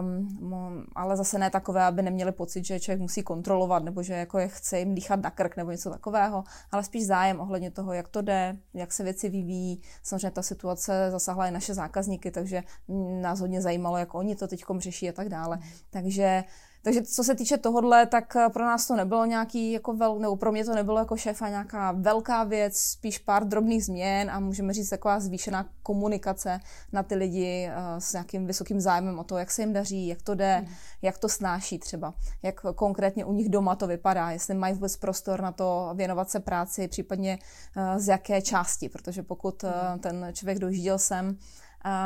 um, 0.00 0.86
ale 0.94 1.16
zase 1.16 1.38
ne 1.38 1.50
takové, 1.50 1.84
aby 1.84 2.02
neměli 2.02 2.32
pocit, 2.32 2.64
že 2.64 2.80
člověk 2.80 3.00
musí 3.00 3.22
kontrolovat 3.22 3.84
nebo 3.84 4.02
že 4.02 4.14
jako 4.14 4.38
je 4.38 4.48
chce 4.48 4.78
jim 4.78 4.94
dýchat 4.94 5.22
na 5.22 5.30
krk 5.30 5.56
nebo 5.56 5.70
něco 5.70 5.90
takového, 5.90 6.44
ale 6.72 6.84
spíš 6.84 7.06
zájem 7.06 7.40
ohledně 7.40 7.70
toho, 7.70 7.92
jak 7.92 8.08
to 8.08 8.22
jde, 8.22 8.56
jak 8.74 8.92
se 8.92 9.04
věci 9.04 9.28
vyvíjí. 9.28 9.82
Samozřejmě 10.02 10.30
ta 10.30 10.42
situace 10.42 11.10
zasahla 11.10 11.46
i 11.46 11.50
naše 11.50 11.74
zákazníky, 11.74 12.30
takže 12.30 12.62
nás 13.20 13.40
hodně 13.40 13.62
zajímalo, 13.62 13.96
jak 13.96 14.14
oni 14.14 14.36
to 14.36 14.48
teď 14.48 14.64
řeší 14.78 15.08
a 15.08 15.12
tak 15.12 15.28
dále. 15.28 15.58
Takže 15.90 16.44
takže 16.86 17.02
co 17.02 17.24
se 17.24 17.34
týče 17.34 17.58
tohohle, 17.58 18.06
tak 18.06 18.36
pro 18.52 18.64
nás 18.64 18.86
to 18.86 18.96
nebylo 18.96 19.24
nějaký, 19.24 19.72
jako 19.72 19.92
vel, 19.92 20.18
nebo 20.18 20.36
pro 20.36 20.52
mě 20.52 20.64
to 20.64 20.74
nebylo 20.74 20.98
jako 20.98 21.16
šéfa 21.16 21.48
nějaká 21.48 21.92
velká 21.92 22.44
věc, 22.44 22.76
spíš 22.76 23.18
pár 23.18 23.44
drobných 23.44 23.84
změn 23.84 24.30
a 24.30 24.40
můžeme 24.40 24.72
říct 24.72 24.88
taková 24.88 25.20
zvýšená 25.20 25.68
komunikace 25.82 26.60
na 26.92 27.02
ty 27.02 27.14
lidi 27.14 27.68
uh, 27.68 27.98
s 27.98 28.12
nějakým 28.12 28.46
vysokým 28.46 28.80
zájmem 28.80 29.18
o 29.18 29.24
to, 29.24 29.38
jak 29.38 29.50
se 29.50 29.62
jim 29.62 29.72
daří, 29.72 30.06
jak 30.06 30.22
to 30.22 30.34
jde, 30.34 30.60
mm. 30.60 30.74
jak 31.02 31.18
to 31.18 31.28
snáší 31.28 31.78
třeba, 31.78 32.14
jak 32.42 32.60
konkrétně 32.74 33.24
u 33.24 33.32
nich 33.32 33.48
doma 33.48 33.76
to 33.76 33.86
vypadá, 33.86 34.30
jestli 34.30 34.54
mají 34.54 34.74
vůbec 34.74 34.96
prostor 34.96 35.42
na 35.42 35.52
to 35.52 35.90
věnovat 35.94 36.30
se 36.30 36.40
práci, 36.40 36.88
případně 36.88 37.38
uh, 37.76 37.98
z 37.98 38.08
jaké 38.08 38.42
části, 38.42 38.88
protože 38.88 39.22
pokud 39.22 39.64
uh, 39.64 39.70
ten 40.00 40.26
člověk 40.32 40.58
dojížděl 40.58 40.98
sem, 40.98 41.38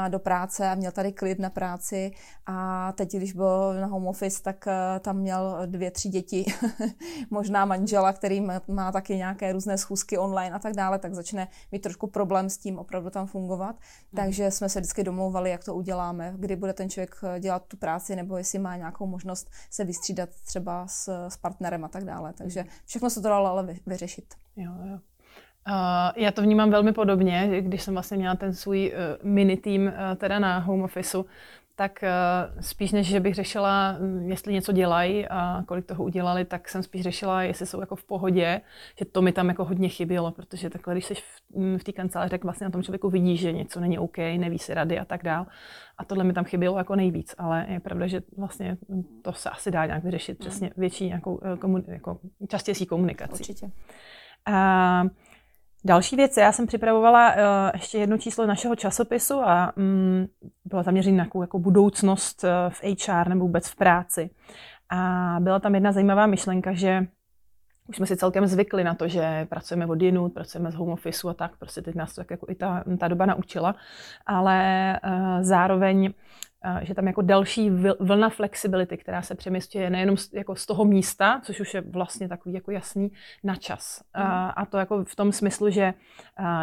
do 0.08 0.18
práce 0.18 0.68
a 0.68 0.74
měl 0.74 0.92
tady 0.92 1.12
klid 1.12 1.38
na 1.38 1.50
práci 1.50 2.12
a 2.46 2.92
teď, 2.92 3.16
když 3.16 3.32
byl 3.32 3.74
na 3.80 3.86
home 3.86 4.06
office, 4.06 4.42
tak 4.42 4.66
eh, 4.66 5.00
tam 5.00 5.16
měl 5.16 5.58
dvě, 5.66 5.90
tři 5.90 6.08
děti, 6.08 6.44
možná 7.30 7.64
manžela, 7.64 8.12
který 8.12 8.46
má 8.68 8.92
taky 8.92 9.16
nějaké 9.16 9.52
různé 9.52 9.78
schůzky 9.78 10.18
online 10.18 10.56
a 10.56 10.58
tak 10.58 10.74
dále, 10.74 10.98
tak 10.98 11.14
začne 11.14 11.48
mít 11.72 11.82
trošku 11.82 12.06
problém 12.06 12.50
s 12.50 12.58
tím 12.58 12.78
opravdu 12.78 13.10
tam 13.10 13.26
fungovat. 13.26 13.76
Hmm. 13.76 14.24
Takže 14.24 14.50
jsme 14.50 14.68
se 14.68 14.80
vždycky 14.80 15.04
domlouvali, 15.04 15.50
jak 15.50 15.64
to 15.64 15.74
uděláme, 15.74 16.34
kdy 16.36 16.56
bude 16.56 16.72
ten 16.72 16.90
člověk 16.90 17.16
eh, 17.22 17.40
dělat 17.40 17.64
tu 17.68 17.76
práci, 17.76 18.16
nebo 18.16 18.36
jestli 18.36 18.58
má 18.58 18.76
nějakou 18.76 19.06
možnost 19.06 19.50
se 19.70 19.84
vystřídat 19.84 20.28
třeba 20.44 20.86
s, 20.86 21.28
s 21.28 21.36
partnerem 21.36 21.84
a 21.84 21.88
tak 21.88 22.04
dále. 22.04 22.32
Takže 22.32 22.60
hmm. 22.60 22.70
všechno 22.86 23.10
se 23.10 23.20
to 23.20 23.28
dalo 23.28 23.48
ale 23.48 23.76
vyřešit. 23.86 24.34
Jo, 24.56 24.72
jo. 24.84 24.98
Uh, 25.70 25.76
já 26.16 26.30
to 26.30 26.42
vnímám 26.42 26.70
velmi 26.70 26.92
podobně, 26.92 27.60
když 27.60 27.82
jsem 27.82 27.94
vlastně 27.94 28.16
měla 28.16 28.34
ten 28.34 28.54
svůj 28.54 28.92
uh, 28.92 29.30
mini 29.30 29.56
tým 29.56 29.86
uh, 29.86 29.92
teda 30.16 30.38
na 30.38 30.58
home 30.58 30.82
officeu, 30.82 31.26
tak 31.76 32.04
spíš 32.60 32.92
než, 32.92 33.06
že 33.06 33.20
bych 33.20 33.34
řešila, 33.34 33.92
mm, 33.92 34.30
jestli 34.30 34.52
něco 34.52 34.72
dělají 34.72 35.28
a 35.28 35.62
kolik 35.66 35.86
toho 35.86 36.04
udělali, 36.04 36.44
tak 36.44 36.68
jsem 36.68 36.82
spíš 36.82 37.02
řešila, 37.02 37.42
jestli 37.42 37.66
jsou 37.66 37.80
jako 37.80 37.96
v 37.96 38.04
pohodě, 38.04 38.60
že 38.98 39.04
to 39.04 39.22
mi 39.22 39.32
tam 39.32 39.48
jako 39.48 39.64
hodně 39.64 39.88
chybělo, 39.88 40.30
protože 40.30 40.70
takhle, 40.70 40.94
když 40.94 41.04
jsi 41.04 41.14
v, 41.14 41.40
mm, 41.54 41.78
v 41.78 41.84
té 41.84 41.92
kanceláři, 41.92 42.30
tak 42.30 42.44
vlastně 42.44 42.64
na 42.64 42.70
tom 42.70 42.82
člověku 42.82 43.10
vidí, 43.10 43.36
že 43.36 43.52
něco 43.52 43.80
není 43.80 43.98
OK, 43.98 44.18
neví 44.18 44.58
si 44.58 44.74
rady 44.74 44.98
a 44.98 45.04
tak 45.04 45.22
dál. 45.22 45.46
A 45.98 46.04
tohle 46.04 46.24
mi 46.24 46.32
tam 46.32 46.44
chybělo 46.44 46.78
jako 46.78 46.96
nejvíc, 46.96 47.34
ale 47.38 47.66
je 47.68 47.80
pravda, 47.80 48.06
že 48.06 48.22
vlastně 48.36 48.76
to 49.22 49.32
se 49.32 49.50
asi 49.50 49.70
dá 49.70 49.86
nějak 49.86 50.04
vyřešit, 50.04 50.38
přesně 50.38 50.70
větší 50.76 51.06
nějakou 51.06 51.40
komun, 51.58 51.84
jako 51.86 52.18
častější 52.48 52.86
komunikaci. 52.86 53.32
Určitě. 53.32 53.70
Uh, 54.48 55.10
Další 55.84 56.16
věc, 56.16 56.36
já 56.36 56.52
jsem 56.52 56.66
připravovala 56.66 57.34
uh, 57.34 57.40
ještě 57.72 57.98
jedno 57.98 58.18
číslo 58.18 58.46
našeho 58.46 58.76
časopisu 58.76 59.34
a 59.34 59.72
um, 59.76 60.26
bylo 60.64 60.82
zaměřené 60.82 61.16
na 61.16 61.26
jako 61.40 61.58
budoucnost 61.58 62.44
uh, 62.44 62.50
v 62.72 62.82
HR 62.82 63.28
nebo 63.28 63.40
vůbec 63.40 63.68
v 63.68 63.76
práci. 63.76 64.30
A 64.90 65.36
byla 65.40 65.58
tam 65.58 65.74
jedna 65.74 65.92
zajímavá 65.92 66.26
myšlenka, 66.26 66.72
že 66.72 67.06
už 67.86 67.96
jsme 67.96 68.06
si 68.06 68.16
celkem 68.16 68.46
zvykli 68.46 68.84
na 68.84 68.94
to, 68.94 69.08
že 69.08 69.46
pracujeme 69.50 69.86
od 69.86 70.02
jinut, 70.02 70.34
pracujeme 70.34 70.70
z 70.70 70.74
home 70.74 70.92
office 70.92 71.28
a 71.30 71.34
tak, 71.34 71.56
prostě 71.56 71.82
teď 71.82 71.94
nás 71.94 72.14
to 72.14 72.20
tak 72.20 72.30
jako 72.30 72.46
i 72.50 72.54
ta, 72.54 72.84
ta 72.98 73.08
doba 73.08 73.26
naučila, 73.26 73.74
ale 74.26 75.00
uh, 75.04 75.42
zároveň 75.42 76.12
že 76.82 76.94
tam 76.94 77.06
jako 77.06 77.22
další 77.22 77.70
vlna 78.00 78.28
flexibility, 78.28 78.96
která 78.96 79.22
se 79.22 79.34
přemysťuje 79.34 79.90
nejenom 79.90 80.16
z, 80.16 80.32
jako 80.32 80.56
z 80.56 80.66
toho 80.66 80.84
místa, 80.84 81.40
což 81.44 81.60
už 81.60 81.74
je 81.74 81.80
vlastně 81.80 82.28
takový 82.28 82.54
jako 82.54 82.70
jasný 82.70 83.12
na 83.44 83.56
čas. 83.56 84.02
Mm. 84.16 84.22
A, 84.22 84.50
a 84.50 84.66
to 84.66 84.78
jako 84.78 85.04
v 85.04 85.16
tom 85.16 85.32
smyslu, 85.32 85.70
že 85.70 85.94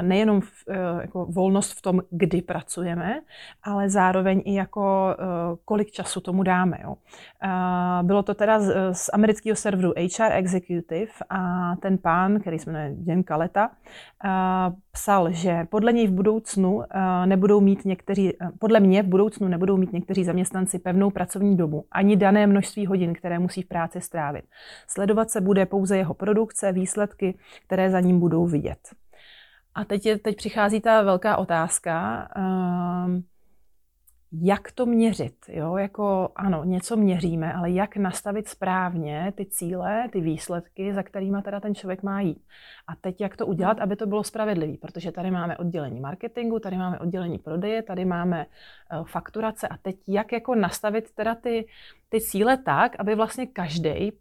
nejenom 0.01 0.41
v, 0.41 0.51
e, 0.69 1.01
jako 1.01 1.25
volnost 1.25 1.77
v 1.77 1.81
tom, 1.81 2.01
kdy 2.09 2.41
pracujeme, 2.41 3.21
ale 3.63 3.89
zároveň 3.89 4.41
i 4.45 4.53
jako 4.53 5.15
e, 5.19 5.23
kolik 5.65 5.91
času 5.91 6.21
tomu 6.21 6.43
dáme. 6.43 6.77
Jo. 6.83 6.95
Bylo 8.03 8.23
to 8.23 8.33
teda 8.33 8.59
z, 8.59 8.93
z 8.93 9.09
amerického 9.13 9.55
serveru 9.55 9.93
HR 9.97 10.31
Executive 10.31 11.11
a 11.29 11.75
ten 11.75 11.97
pán, 11.97 12.39
který 12.39 12.59
se 12.59 12.71
jmenuje 12.71 12.95
Jim 13.05 13.23
Kaleta, 13.23 13.69
psal, 14.91 15.31
že 15.31 15.65
podle 15.69 15.93
něj 15.93 16.07
v 16.07 16.11
budoucnu 16.11 16.83
nebudou 17.25 17.61
mít 17.61 17.85
někteří, 17.85 18.33
podle 18.59 18.79
mě 18.79 19.03
v 19.03 19.07
budoucnu 19.07 19.47
nebudou 19.47 19.77
mít 19.77 19.86
někteří 19.93 20.23
zaměstnanci 20.23 20.79
pevnou 20.79 21.09
pracovní 21.09 21.57
dobu 21.57 21.85
ani 21.91 22.15
dané 22.15 22.47
množství 22.47 22.85
hodin, 22.85 23.13
které 23.13 23.39
musí 23.39 23.61
v 23.61 23.67
práci 23.67 24.01
strávit. 24.01 24.45
Sledovat 24.87 25.29
se 25.29 25.41
bude 25.41 25.65
pouze 25.65 25.97
jeho 25.97 26.13
produkce, 26.13 26.71
výsledky, 26.71 27.37
které 27.65 27.89
za 27.89 27.99
ním 27.99 28.19
budou 28.19 28.45
vidět. 28.45 28.79
A 29.75 29.85
teď, 29.85 30.05
je, 30.05 30.17
teď 30.17 30.35
přichází 30.37 30.81
ta 30.81 31.01
velká 31.01 31.37
otázka. 31.37 32.27
Uh, 32.37 33.21
jak 34.31 34.71
to 34.71 34.85
měřit. 34.85 35.35
Jo? 35.47 35.77
Jako, 35.77 36.29
ano, 36.35 36.63
něco 36.63 36.95
měříme, 36.95 37.53
ale 37.53 37.71
jak 37.71 37.97
nastavit 37.97 38.47
správně 38.47 39.33
ty 39.35 39.45
cíle, 39.45 40.09
ty 40.11 40.21
výsledky, 40.21 40.93
za 40.93 41.03
kterými 41.03 41.37
teda 41.43 41.59
ten 41.59 41.75
člověk 41.75 42.03
má 42.03 42.21
jít. 42.21 42.41
A 42.87 42.95
teď 42.95 43.21
jak 43.21 43.37
to 43.37 43.45
udělat, 43.45 43.79
aby 43.79 43.95
to 43.95 44.05
bylo 44.05 44.23
spravedlivý, 44.23 44.77
protože 44.77 45.11
tady 45.11 45.31
máme 45.31 45.57
oddělení 45.57 45.99
marketingu, 45.99 46.59
tady 46.59 46.77
máme 46.77 46.99
oddělení 46.99 47.39
prodeje, 47.39 47.83
tady 47.83 48.05
máme 48.05 48.45
uh, 48.45 49.07
fakturace 49.07 49.67
a 49.67 49.77
teď 49.77 49.95
jak 50.07 50.31
jako 50.31 50.55
nastavit 50.55 51.11
teda 51.15 51.35
ty, 51.35 51.67
ty 52.09 52.21
cíle 52.21 52.57
tak, 52.57 52.95
aby 52.99 53.15
vlastně 53.15 53.47
každý 53.47 54.11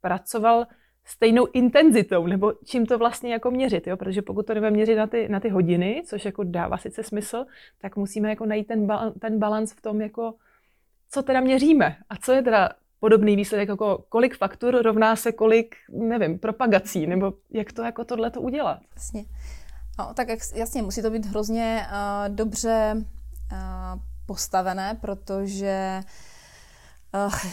pracoval 0.00 0.66
stejnou 1.04 1.46
intenzitou, 1.52 2.26
nebo 2.26 2.52
čím 2.64 2.86
to 2.86 2.98
vlastně 2.98 3.32
jako 3.32 3.50
měřit, 3.50 3.86
jo? 3.86 3.96
protože 3.96 4.22
pokud 4.22 4.46
to 4.46 4.54
nebudeme 4.54 4.74
měřit 4.74 4.96
na 4.96 5.06
ty, 5.06 5.28
na 5.28 5.40
ty 5.40 5.48
hodiny, 5.48 6.02
což 6.06 6.24
jako 6.24 6.44
dává 6.44 6.76
sice 6.76 7.02
smysl, 7.02 7.44
tak 7.80 7.96
musíme 7.96 8.28
jako 8.30 8.46
najít 8.46 8.66
ten, 8.66 8.86
ba, 8.86 9.12
ten 9.20 9.38
balans 9.38 9.72
v 9.72 9.80
tom, 9.80 10.00
jako 10.00 10.34
co 11.10 11.22
teda 11.22 11.40
měříme 11.40 11.96
a 12.10 12.16
co 12.16 12.32
je 12.32 12.42
teda 12.42 12.68
podobný 13.00 13.36
výsledek, 13.36 13.68
jako 13.68 14.04
kolik 14.08 14.36
faktur 14.36 14.82
rovná 14.82 15.16
se 15.16 15.32
kolik, 15.32 15.76
nevím, 15.88 16.38
propagací, 16.38 17.06
nebo 17.06 17.32
jak 17.50 17.72
to 17.72 17.82
jako 17.82 18.04
tohle 18.04 18.30
to 18.30 18.40
udělat. 18.40 18.80
Jasně. 18.94 19.24
No, 19.98 20.14
tak 20.14 20.28
jak, 20.28 20.38
jasně, 20.54 20.82
musí 20.82 21.02
to 21.02 21.10
být 21.10 21.26
hrozně 21.26 21.86
uh, 21.90 22.34
dobře 22.34 22.94
uh, 22.96 23.58
postavené, 24.26 24.98
protože 25.00 26.00
uh, 26.04 26.33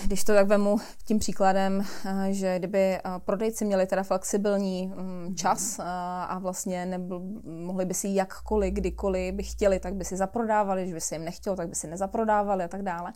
když 0.05 0.23
to 0.23 0.33
tak 0.33 0.47
vemu 0.47 0.77
tím 1.05 1.19
příkladem, 1.19 1.85
eh, 2.05 2.33
že 2.33 2.59
kdyby 2.59 2.79
eh, 2.79 3.01
prodejci 3.25 3.65
měli 3.65 3.87
teda 3.87 4.03
flexibilní 4.03 4.87
mm, 4.87 5.35
čas 5.35 5.79
a 6.27 6.39
vlastně 6.41 6.85
nebyl, 6.85 7.21
mohli 7.43 7.85
by 7.85 7.93
si 7.93 8.07
jakkoliv, 8.11 8.73
kdykoliv 8.73 9.33
by 9.33 9.43
chtěli, 9.43 9.79
tak 9.79 9.93
by 9.93 10.05
si 10.05 10.17
zaprodávali, 10.17 10.81
když 10.81 10.93
by 10.93 11.01
si 11.01 11.15
jim 11.15 11.25
nechtělo, 11.25 11.55
tak 11.55 11.69
by 11.69 11.75
si 11.75 11.87
nezaprodávali 11.87 12.63
a 12.63 12.67
tak 12.67 12.81
dále 12.81 13.13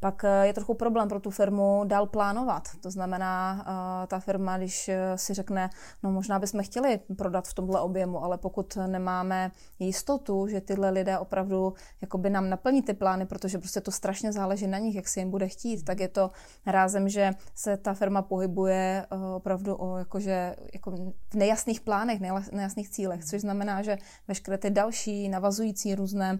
pak 0.00 0.24
eh, 0.24 0.46
je 0.46 0.52
trochu 0.52 0.74
problém 0.74 1.08
pro 1.08 1.20
tu 1.20 1.30
firmu 1.30 1.82
dál 1.84 2.06
plánovat. 2.06 2.68
To 2.80 2.90
znamená, 2.90 3.64
eh, 4.04 4.06
ta 4.06 4.20
firma, 4.20 4.56
když 4.58 4.88
eh, 4.88 5.18
si 5.18 5.34
řekne, 5.34 5.70
no 6.02 6.10
možná 6.10 6.38
bychom 6.38 6.62
chtěli 6.62 7.00
prodat 7.16 7.48
v 7.48 7.54
tomhle 7.54 7.80
objemu, 7.80 8.24
ale 8.24 8.38
pokud 8.38 8.78
nemáme 8.86 9.50
jistotu, 9.78 10.46
že 10.46 10.60
tyhle 10.60 10.90
lidé 10.90 11.18
opravdu 11.18 11.74
jakoby 12.00 12.30
nám 12.30 12.50
naplní 12.50 12.82
ty 12.82 12.94
plány, 12.94 13.26
protože 13.26 13.58
prostě 13.58 13.80
to 13.80 13.90
strašně 13.90 14.32
záleží 14.32 14.66
na 14.66 14.78
nich, 14.78 14.94
jak 14.94 15.08
se 15.08 15.20
jim 15.20 15.30
bude 15.30 15.48
chtít, 15.48 15.84
tak 15.84 16.00
je 16.00 16.08
to 16.08 16.30
rázem, 16.66 17.08
že 17.08 17.30
se 17.54 17.76
ta 17.76 17.94
firma 17.94 18.22
pohybuje 18.22 19.06
opravdu 19.36 19.76
o, 19.80 19.96
jakože, 19.96 20.56
jako 20.74 20.90
v 21.30 21.34
nejasných 21.34 21.80
plánech, 21.80 22.20
nejasných 22.52 22.90
cílech, 22.90 23.24
což 23.24 23.40
znamená, 23.40 23.82
že 23.82 23.98
veškeré 24.28 24.58
ty 24.58 24.70
další 24.70 25.28
navazující 25.28 25.94
různé 25.94 26.38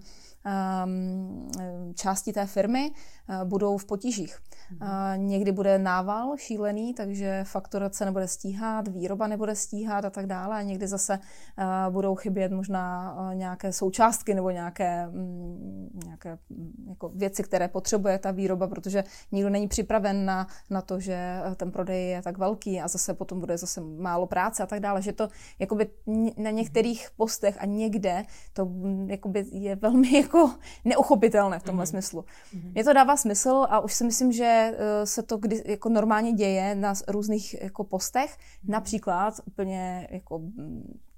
části 1.95 2.33
té 2.33 2.47
firmy 2.47 2.91
uh, 2.91 3.45
budou 3.45 3.79
v 3.79 3.85
potížích. 3.85 4.39
Uh, 4.83 4.89
někdy 5.17 5.53
bude 5.53 5.79
nával 5.79 6.37
šílený, 6.37 6.95
takže 6.95 7.45
fakturace 7.45 8.05
nebude 8.05 8.29
stíhat, 8.29 8.89
výroba 8.89 9.27
nebude 9.27 9.55
stíhat 9.55 10.05
a 10.05 10.11
tak 10.11 10.27
dále. 10.27 10.57
A 10.57 10.63
někdy 10.63 10.87
zase 10.87 11.19
uh, 11.19 11.93
budou 11.93 12.15
chybět 12.15 12.53
možná 12.53 13.15
uh, 13.19 13.35
nějaké 13.35 13.73
součástky 13.73 14.35
nebo 14.35 14.51
nějaké, 14.51 15.09
um, 15.09 15.91
nějaké 16.05 16.39
um, 16.49 16.73
jako 16.89 17.09
věci, 17.09 17.43
které 17.43 17.69
potřebuje 17.69 18.19
ta 18.19 18.31
výroba, 18.31 18.69
protože 18.69 19.05
nikdo 19.33 19.51
není 19.51 19.69
připraven 19.69 20.25
na, 20.25 20.47
na 20.71 20.83
to, 20.83 21.01
že 21.01 21.41
ten 21.57 21.71
prodej 21.73 22.09
je 22.09 22.23
tak 22.23 22.39
velký 22.39 22.81
a 22.81 22.89
zase 22.89 23.15
potom 23.15 23.41
bude 23.41 23.59
zase 23.59 23.81
málo 23.81 24.27
práce 24.27 24.63
a 24.63 24.67
tak 24.67 24.81
dále. 24.81 25.03
Že 25.03 25.13
to 25.13 25.29
jakoby 25.59 25.91
na 26.37 26.51
některých 26.51 27.09
postech 27.17 27.57
a 27.61 27.67
někde 27.67 28.25
to 28.53 28.67
um, 28.67 29.11
jakoby 29.11 29.47
je 29.53 29.77
velmi 29.77 30.13
jako 30.17 30.51
neuchopitelné 30.85 31.59
v 31.59 31.63
tomhle 31.63 31.85
mm-hmm. 31.85 31.89
smyslu. 31.89 32.21
Mm-hmm. 32.55 32.73
Mně 32.75 32.85
to 32.85 32.93
dává 32.93 33.17
smysl 33.17 33.67
a 33.71 33.81
už 33.81 33.93
si 33.93 34.05
myslím, 34.05 34.33
že 34.33 34.60
uh, 34.71 35.05
se 35.05 35.23
to 35.23 35.37
kdy, 35.37 35.63
jako 35.67 35.89
normálně 35.89 36.33
děje 36.33 36.75
na 36.75 36.95
různých 37.09 37.63
jako 37.63 37.85
postech. 37.85 38.31
Mm-hmm. 38.31 38.71
Například 38.71 39.35
úplně 39.45 40.09
jako 40.11 40.41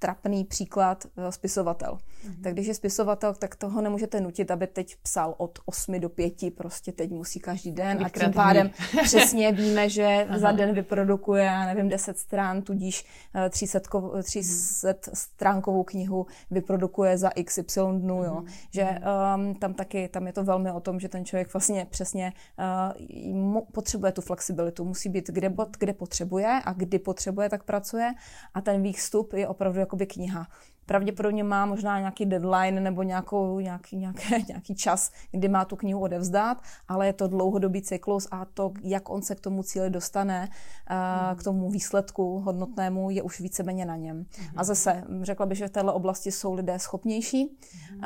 trapný 0.02 0.44
příklad 0.44 1.06
eh, 1.16 1.32
spisovatel. 1.32 1.98
Mm-hmm. 1.98 2.42
Tak 2.42 2.52
když 2.52 2.66
je 2.66 2.74
spisovatel, 2.74 3.34
tak 3.34 3.56
toho 3.56 3.80
nemůžete 3.80 4.20
nutit, 4.20 4.50
aby 4.50 4.66
teď 4.66 4.96
psal 5.02 5.34
od 5.38 5.58
8 5.64 6.00
do 6.00 6.08
5, 6.08 6.34
prostě 6.56 6.92
teď 6.92 7.10
musí 7.10 7.40
každý 7.40 7.72
den 7.72 8.04
a 8.04 8.08
tím 8.08 8.32
pádem 8.32 8.70
přesně 9.02 9.52
víme, 9.52 9.88
že 9.88 10.26
za 10.36 10.52
den 10.52 10.74
vyprodukuje, 10.74 11.50
nevím, 11.66 11.88
10 11.88 12.18
strán, 12.18 12.62
tudíž 12.62 13.04
300, 13.50 13.80
300 14.22 14.94
stránkovou 15.14 15.82
knihu 15.82 16.26
vyprodukuje 16.50 17.18
za 17.18 17.30
XY 17.44 17.80
dnů, 17.98 18.24
jo. 18.24 18.42
Mm-hmm. 18.44 18.52
Že 18.70 18.88
um, 19.36 19.54
tam 19.54 19.74
taky, 19.74 20.08
tam 20.08 20.26
je 20.26 20.32
to 20.32 20.44
velmi 20.44 20.72
o 20.72 20.80
tom, 20.80 21.00
že 21.00 21.08
ten 21.08 21.24
člověk 21.24 21.52
vlastně 21.52 21.86
přesně 21.90 22.32
uh, 23.32 23.60
potřebuje 23.72 24.12
tu 24.12 24.20
flexibilitu, 24.20 24.84
musí 24.84 25.08
být 25.08 25.30
kde, 25.30 25.54
kde 25.78 25.92
potřebuje 25.92 26.60
a 26.64 26.72
kdy 26.72 26.98
potřebuje, 26.98 27.48
tak 27.48 27.62
pracuje 27.62 28.12
a 28.54 28.60
ten 28.60 28.82
výstup 28.82 29.32
je 29.32 29.48
opravdu 29.48 29.80
jakoby 29.92 30.06
kniha 30.06 30.46
pravděpodobně 30.86 31.44
má 31.44 31.66
možná 31.66 31.98
nějaký 31.98 32.26
deadline 32.26 32.80
nebo 32.80 33.02
nějakou, 33.02 33.60
nějaký, 33.60 33.96
nějaké, 33.96 34.42
nějaký 34.48 34.74
čas, 34.74 35.12
kdy 35.30 35.48
má 35.48 35.64
tu 35.64 35.76
knihu 35.76 36.00
odevzdát, 36.00 36.62
ale 36.88 37.06
je 37.06 37.12
to 37.12 37.28
dlouhodobý 37.28 37.82
cyklus 37.82 38.28
a 38.30 38.44
to, 38.44 38.72
jak 38.82 39.10
on 39.10 39.22
se 39.22 39.34
k 39.34 39.40
tomu 39.40 39.62
cíli 39.62 39.90
dostane, 39.90 40.48
mm. 40.90 41.36
k 41.36 41.42
tomu 41.42 41.70
výsledku 41.70 42.40
hodnotnému, 42.40 43.10
je 43.10 43.22
už 43.22 43.40
víceméně 43.40 43.84
na 43.84 43.96
něm. 43.96 44.26
A 44.56 44.64
zase 44.64 45.04
řekla 45.22 45.46
bych, 45.46 45.58
že 45.58 45.68
v 45.68 45.70
této 45.70 45.94
oblasti 45.94 46.32
jsou 46.32 46.54
lidé 46.54 46.78
schopnější, 46.78 47.56
mm. 47.92 48.00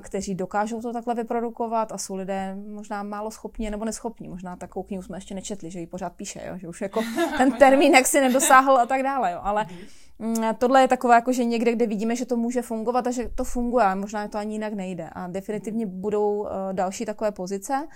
kteří 0.00 0.34
dokážou 0.34 0.80
to 0.80 0.92
takhle 0.92 1.14
vyprodukovat 1.14 1.92
a 1.92 1.98
jsou 1.98 2.14
lidé 2.14 2.56
možná 2.68 3.02
málo 3.02 3.30
schopní 3.30 3.70
nebo 3.70 3.84
neschopní. 3.84 4.28
Možná 4.28 4.56
takovou 4.56 4.82
knihu 4.82 5.02
jsme 5.02 5.16
ještě 5.16 5.34
nečetli, 5.34 5.70
že 5.70 5.80
ji 5.80 5.86
pořád 5.86 6.12
píše, 6.12 6.42
jo? 6.48 6.58
že 6.58 6.68
už 6.68 6.80
jako 6.80 7.00
ten 7.38 7.52
termín 7.52 7.94
jak 7.94 8.06
si 8.06 8.20
nedosáhl 8.20 8.78
a 8.78 8.86
tak 8.86 9.02
dále. 9.02 9.32
Jo? 9.32 9.40
Ale 9.42 9.66
mm 9.70 10.06
Mm, 10.18 10.54
tohle 10.58 10.80
je 10.80 10.88
takové 10.88 11.14
jako, 11.14 11.32
že 11.32 11.44
někde, 11.44 11.72
kde 11.72 11.86
vidíme, 11.86 12.05
že 12.14 12.26
to 12.26 12.36
může 12.36 12.62
fungovat 12.62 13.06
a 13.06 13.10
že 13.10 13.28
to 13.34 13.44
funguje, 13.44 13.84
ale 13.84 13.94
možná 13.94 14.28
to 14.28 14.38
ani 14.38 14.54
jinak 14.54 14.72
nejde. 14.72 15.08
A 15.12 15.26
definitivně 15.26 15.86
budou 15.86 16.46
eh, 16.46 16.50
další 16.72 17.04
takové 17.04 17.32
pozice. 17.32 17.88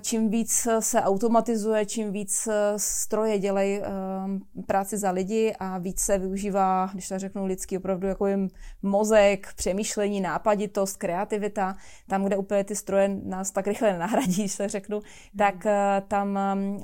Čím 0.00 0.30
víc 0.30 0.68
se 0.80 1.02
automatizuje, 1.02 1.86
čím 1.86 2.12
víc 2.12 2.46
eh, 2.46 2.72
stroje 2.76 3.38
dělají 3.38 3.80
eh, 3.80 3.86
práci 4.66 4.98
za 4.98 5.10
lidi 5.10 5.54
a 5.58 5.78
víc 5.78 6.00
se 6.00 6.18
využívá, 6.18 6.90
když 6.92 7.08
tak 7.08 7.20
řeknu 7.20 7.46
lidský, 7.46 7.78
opravdu 7.78 8.06
jako 8.06 8.26
jim 8.26 8.50
mozek, 8.82 9.54
přemýšlení, 9.56 10.20
nápaditost, 10.20 10.96
kreativita, 10.96 11.76
tam, 12.08 12.24
kde 12.24 12.36
úplně 12.36 12.64
ty 12.64 12.76
stroje 12.76 13.08
nás 13.08 13.50
tak 13.50 13.66
rychle 13.66 13.92
nenahradí, 13.92 14.34
když 14.42 14.56
tak 14.56 14.70
řeknu, 14.70 15.00
tak 15.38 15.66
eh, 15.66 16.02
tam, 16.08 16.38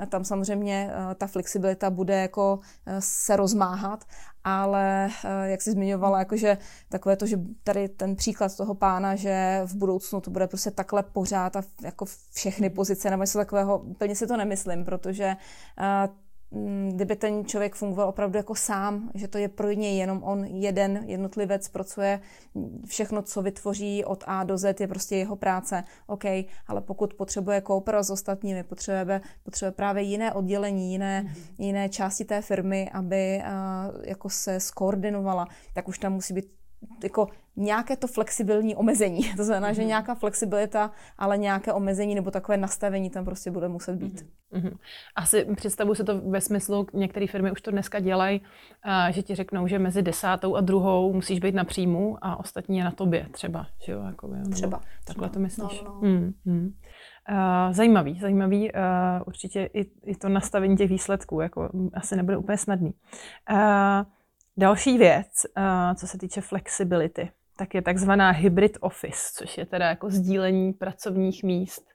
tam 0.08 0.24
samozřejmě 0.24 0.90
ta 1.14 1.26
flexibilita 1.26 1.90
bude 1.90 2.14
jako 2.14 2.58
se 2.98 3.36
rozmáhat 3.36 4.04
ale 4.48 5.08
eh, 5.24 5.50
jak 5.50 5.62
jsi 5.62 5.72
zmiňovala, 5.72 6.18
jakože 6.18 6.58
takové 6.88 7.16
to, 7.16 7.26
že 7.26 7.36
tady 7.64 7.88
ten 7.88 8.16
příklad 8.16 8.56
toho 8.56 8.74
pána, 8.74 9.16
že 9.16 9.60
v 9.64 9.74
budoucnu 9.74 10.20
to 10.20 10.30
bude 10.30 10.46
prostě 10.46 10.70
takhle 10.70 11.02
pořád 11.02 11.56
a 11.56 11.62
jako 11.82 12.04
všechny 12.32 12.70
pozice 12.70 13.10
nebo 13.10 13.22
něco 13.22 13.38
takového, 13.38 13.78
úplně 13.78 14.16
si 14.16 14.26
to 14.26 14.36
nemyslím, 14.36 14.84
protože 14.84 15.36
eh, 15.80 16.08
kdyby 16.88 17.16
ten 17.16 17.44
člověk 17.44 17.74
fungoval 17.74 18.08
opravdu 18.08 18.36
jako 18.36 18.54
sám, 18.54 19.10
že 19.14 19.28
to 19.28 19.38
je 19.38 19.48
pro 19.48 19.72
něj 19.72 19.96
jenom 19.96 20.22
on 20.22 20.44
jeden 20.44 21.04
jednotlivec, 21.06 21.68
pracuje 21.68 22.20
všechno, 22.86 23.22
co 23.22 23.42
vytvoří 23.42 24.04
od 24.04 24.24
A 24.26 24.44
do 24.44 24.58
Z, 24.58 24.80
je 24.80 24.88
prostě 24.88 25.16
jeho 25.16 25.36
práce. 25.36 25.84
OK, 26.06 26.24
ale 26.66 26.80
pokud 26.80 27.14
potřebuje 27.14 27.60
kooperovat 27.60 28.06
s 28.06 28.10
ostatními, 28.10 28.62
potřebuje, 28.62 29.20
potřebuje 29.42 29.72
právě 29.72 30.02
jiné 30.02 30.32
oddělení, 30.32 30.92
jiné, 30.92 31.22
mm-hmm. 31.22 31.64
jiné 31.64 31.88
části 31.88 32.24
té 32.24 32.42
firmy, 32.42 32.90
aby 32.92 33.42
uh, 33.42 34.04
jako 34.04 34.30
se 34.30 34.60
skoordinovala, 34.60 35.46
tak 35.74 35.88
už 35.88 35.98
tam 35.98 36.12
musí 36.12 36.34
být 36.34 36.57
jako 37.02 37.28
nějaké 37.56 37.96
to 37.96 38.06
flexibilní 38.06 38.76
omezení. 38.76 39.20
To 39.36 39.44
znamená, 39.44 39.68
mm-hmm. 39.68 39.74
že 39.74 39.80
mhm. 39.80 39.88
nějaká 39.88 40.14
flexibilita, 40.14 40.90
ale 41.18 41.38
nějaké 41.38 41.72
omezení 41.72 42.14
nebo 42.14 42.30
takové 42.30 42.58
nastavení 42.58 43.10
tam 43.10 43.24
prostě 43.24 43.50
bude 43.50 43.68
muset 43.68 43.96
být. 43.96 44.26
Mm-hmm. 44.52 44.76
Asi 45.16 45.46
představu 45.56 45.94
se 45.94 46.04
to 46.04 46.20
ve 46.20 46.40
smyslu, 46.40 46.86
některé 46.92 47.26
firmy 47.26 47.52
už 47.52 47.60
to 47.60 47.70
dneska 47.70 48.00
dělají, 48.00 48.40
že 49.10 49.22
ti 49.22 49.34
řeknou, 49.34 49.66
že 49.66 49.78
mezi 49.78 50.02
desátou 50.02 50.56
a 50.56 50.60
druhou 50.60 51.12
musíš 51.12 51.40
být 51.40 51.54
na 51.54 51.64
příjmu 51.64 52.18
a 52.22 52.40
ostatní 52.40 52.78
je 52.78 52.84
na 52.84 52.90
tobě 52.90 53.26
třeba. 53.32 53.66
Že 53.84 53.92
jo, 53.92 54.02
jako, 54.02 54.30
třeba. 54.52 54.80
Takhle 55.04 55.28
třeba. 55.28 55.28
to 55.28 55.40
myslíš. 55.40 55.82
No, 55.82 56.00
no. 56.02 56.08
Mm-hmm. 56.08 56.72
Uh, 57.30 57.72
zajímavý, 57.72 58.18
zajímavý. 58.20 58.72
Uh, 58.72 58.80
určitě 59.26 59.70
i, 59.74 59.90
i 60.04 60.16
to 60.16 60.28
nastavení 60.28 60.76
těch 60.76 60.90
výsledků 60.90 61.40
jako 61.40 61.70
asi 61.94 62.16
nebude 62.16 62.36
úplně 62.36 62.58
snadný. 62.58 62.94
Uh, 63.50 63.58
Další 64.58 64.98
věc, 64.98 65.26
eh, 65.56 65.94
co 65.94 66.06
se 66.06 66.18
týče 66.18 66.40
flexibility, 66.40 67.30
tak 67.56 67.74
je 67.74 67.82
takzvaná 67.82 68.30
hybrid 68.30 68.78
office, 68.80 69.32
což 69.34 69.58
je 69.58 69.66
teda 69.66 69.88
jako 69.88 70.10
sdílení 70.10 70.72
pracovních 70.72 71.44
míst. 71.44 71.88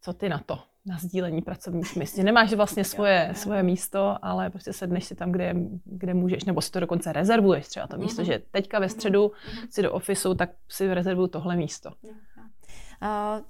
Co 0.00 0.12
ty 0.12 0.28
na 0.28 0.38
to? 0.38 0.58
Na 0.86 0.98
sdílení 0.98 1.42
pracovních 1.42 1.96
míst. 1.96 2.16
Že 2.16 2.22
nemáš 2.22 2.52
vlastně 2.52 2.84
svoje, 2.94 3.32
svoje 3.34 3.62
místo, 3.62 4.18
ale 4.22 4.50
prostě 4.50 4.72
sedneš 4.72 5.04
si 5.04 5.14
tam, 5.14 5.32
kde, 5.32 5.54
kde 5.84 6.14
můžeš, 6.14 6.44
nebo 6.44 6.60
si 6.60 6.70
to 6.70 6.80
dokonce 6.80 7.12
rezervuješ 7.12 7.66
třeba 7.66 7.86
to 7.86 7.98
místo, 7.98 8.22
mhm. 8.22 8.32
že 8.32 8.42
teďka 8.50 8.78
ve 8.78 8.88
středu 8.88 9.32
mhm. 9.54 9.66
si 9.70 9.82
do 9.82 9.92
ofisu, 9.92 10.34
tak 10.34 10.50
si 10.68 10.94
rezervuju 10.94 11.28
tohle 11.28 11.56
místo. 11.56 11.90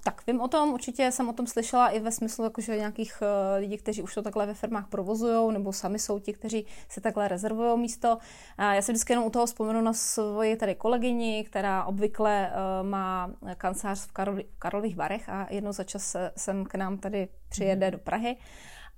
Tak 0.03 0.27
vím 0.27 0.41
o 0.41 0.47
tom, 0.47 0.73
určitě 0.73 1.11
jsem 1.11 1.29
o 1.29 1.33
tom 1.33 1.47
slyšela 1.47 1.89
i 1.89 1.99
ve 1.99 2.11
smyslu 2.11 2.43
jakože 2.43 2.77
nějakých 2.77 3.21
uh, 3.21 3.27
lidí, 3.59 3.77
kteří 3.77 4.01
už 4.01 4.13
to 4.13 4.21
takhle 4.21 4.45
ve 4.45 4.53
firmách 4.53 4.87
provozují, 4.87 5.53
nebo 5.53 5.73
sami 5.73 5.99
jsou 5.99 6.19
ti, 6.19 6.33
kteří 6.33 6.65
si 6.89 7.01
takhle 7.01 7.27
rezervují 7.27 7.79
místo. 7.79 8.17
Já 8.57 8.81
si 8.81 8.91
vždycky 8.91 9.13
jenom 9.13 9.25
u 9.25 9.29
toho 9.29 9.45
vzpomenu 9.45 9.81
na 9.81 9.93
svoji 9.93 10.55
tady 10.55 10.75
kolegyni, 10.75 11.43
která 11.43 11.83
obvykle 11.83 12.51
uh, 12.51 12.87
má 12.87 13.31
kancelář 13.57 13.99
v, 13.99 14.07
v 14.07 14.59
Karlových 14.59 14.95
Varech 14.95 15.29
a 15.29 15.47
jednou 15.49 15.71
za 15.71 15.83
čas 15.83 16.15
jsem 16.37 16.65
k 16.65 16.75
nám 16.75 16.97
tady 16.97 17.27
přijede 17.49 17.85
mm. 17.85 17.91
do 17.91 17.97
Prahy. 17.97 18.37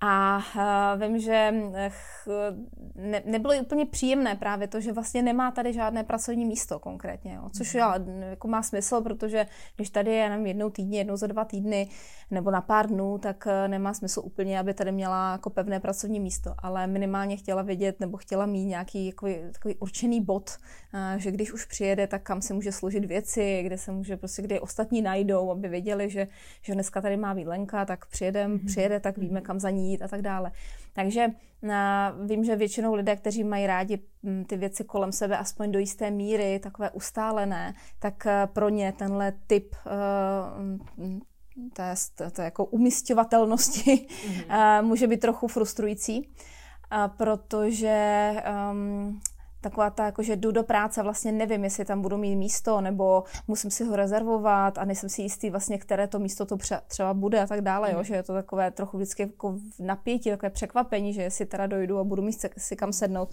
A 0.01 0.37
uh, 0.55 1.01
vím, 1.01 1.19
že 1.19 1.53
ne, 2.95 3.21
nebylo 3.25 3.53
úplně 3.61 3.85
příjemné 3.85 4.35
právě 4.35 4.67
to, 4.67 4.79
že 4.79 4.91
vlastně 4.91 5.21
nemá 5.21 5.51
tady 5.51 5.73
žádné 5.73 6.03
pracovní 6.03 6.45
místo 6.45 6.79
konkrétně, 6.79 7.33
jo. 7.33 7.49
což 7.57 7.75
já, 7.75 7.95
jako 8.29 8.47
má 8.47 8.63
smysl, 8.63 9.01
protože 9.01 9.45
když 9.75 9.89
tady 9.89 10.11
je 10.11 10.17
jenom 10.17 10.45
jednou 10.45 10.69
týdně, 10.69 10.97
jednou 10.97 11.17
za 11.17 11.27
dva 11.27 11.45
týdny 11.45 11.89
nebo 12.31 12.51
na 12.51 12.61
pár 12.61 12.87
dnů, 12.87 13.17
tak 13.17 13.47
nemá 13.67 13.93
smysl 13.93 14.21
úplně, 14.23 14.59
aby 14.59 14.73
tady 14.73 14.91
měla 14.91 15.31
jako 15.31 15.49
pevné 15.49 15.79
pracovní 15.79 16.19
místo, 16.19 16.55
ale 16.57 16.87
minimálně 16.87 17.37
chtěla 17.37 17.61
vědět 17.61 17.99
nebo 17.99 18.17
chtěla 18.17 18.45
mít 18.45 18.65
nějaký 18.65 19.05
jako, 19.05 19.27
takový 19.51 19.75
určený 19.75 20.21
bod, 20.21 20.51
že 21.17 21.31
když 21.31 21.53
už 21.53 21.65
přijede, 21.65 22.07
tak 22.07 22.23
kam 22.23 22.41
se 22.41 22.53
může 22.53 22.71
složit 22.71 23.05
věci, 23.05 23.63
kde 23.63 23.77
se 23.77 23.91
může 23.91 24.17
prostě, 24.17 24.41
kde 24.41 24.59
ostatní 24.59 25.01
najdou, 25.01 25.51
aby 25.51 25.67
věděli, 25.67 26.09
že, 26.09 26.27
že 26.61 26.73
dneska 26.73 27.01
tady 27.01 27.17
má 27.17 27.33
být 27.33 27.47
Lenka, 27.47 27.85
tak 27.85 28.05
přijedem, 28.05 28.51
mm. 28.51 28.59
přijede, 28.59 28.99
tak 28.99 29.17
víme, 29.17 29.41
kam 29.41 29.59
za 29.59 29.69
ní 29.69 29.84
jít 29.91 30.01
a 30.01 30.07
tak 30.07 30.21
dále. 30.21 30.51
Takže 30.93 31.27
vím, 32.25 32.43
že 32.43 32.55
většinou 32.55 32.93
lidé, 32.93 33.15
kteří 33.15 33.43
mají 33.43 33.67
rádi 33.67 33.99
mm, 34.23 34.45
ty 34.45 34.57
věci 34.57 34.83
kolem 34.83 35.11
sebe 35.11 35.37
aspoň 35.37 35.71
do 35.71 35.79
jisté 35.79 36.11
míry, 36.11 36.59
takové 36.59 36.91
ustálené, 36.91 37.73
tak 37.99 38.25
e, 38.25 38.47
pro 38.47 38.69
ně 38.69 38.93
tenhle 38.97 39.33
typ 39.47 39.75
uh, 39.85 40.79
té, 41.73 41.95
té 42.31 42.43
jako 42.43 42.65
umistovatelnosti 42.65 44.07
mm-hmm. 44.07 44.81
může 44.85 45.07
být 45.07 45.19
trochu 45.19 45.47
frustrující, 45.47 46.29
protože 47.17 48.31
um, 48.71 49.21
taková 49.69 49.89
ta, 49.89 50.05
jako, 50.05 50.23
že 50.23 50.35
jdu 50.35 50.51
do 50.51 50.63
práce, 50.63 51.03
vlastně 51.03 51.31
nevím, 51.31 51.63
jestli 51.63 51.85
tam 51.85 52.01
budu 52.01 52.17
mít 52.17 52.35
místo, 52.35 52.81
nebo 52.81 53.23
musím 53.47 53.71
si 53.71 53.83
ho 53.83 53.95
rezervovat 53.95 54.77
a 54.77 54.85
nejsem 54.85 55.09
si 55.09 55.21
jistý 55.21 55.49
vlastně, 55.49 55.77
které 55.77 56.07
to 56.07 56.19
místo 56.19 56.45
to 56.45 56.57
třeba 56.87 57.13
bude 57.13 57.41
a 57.41 57.47
tak 57.47 57.61
dále, 57.61 57.91
jo, 57.91 57.97
mm. 57.97 58.03
že 58.03 58.15
je 58.15 58.23
to 58.23 58.33
takové 58.33 58.71
trochu 58.71 58.97
vždycky 58.97 59.21
jako 59.21 59.57
napětí, 59.79 60.29
takové 60.29 60.49
překvapení, 60.49 61.13
že 61.13 61.21
jestli 61.21 61.45
teda 61.45 61.67
dojdu 61.67 61.99
a 61.99 62.03
budu 62.03 62.21
mít 62.21 62.45
si 62.57 62.75
kam 62.75 62.93
sednout 62.93 63.29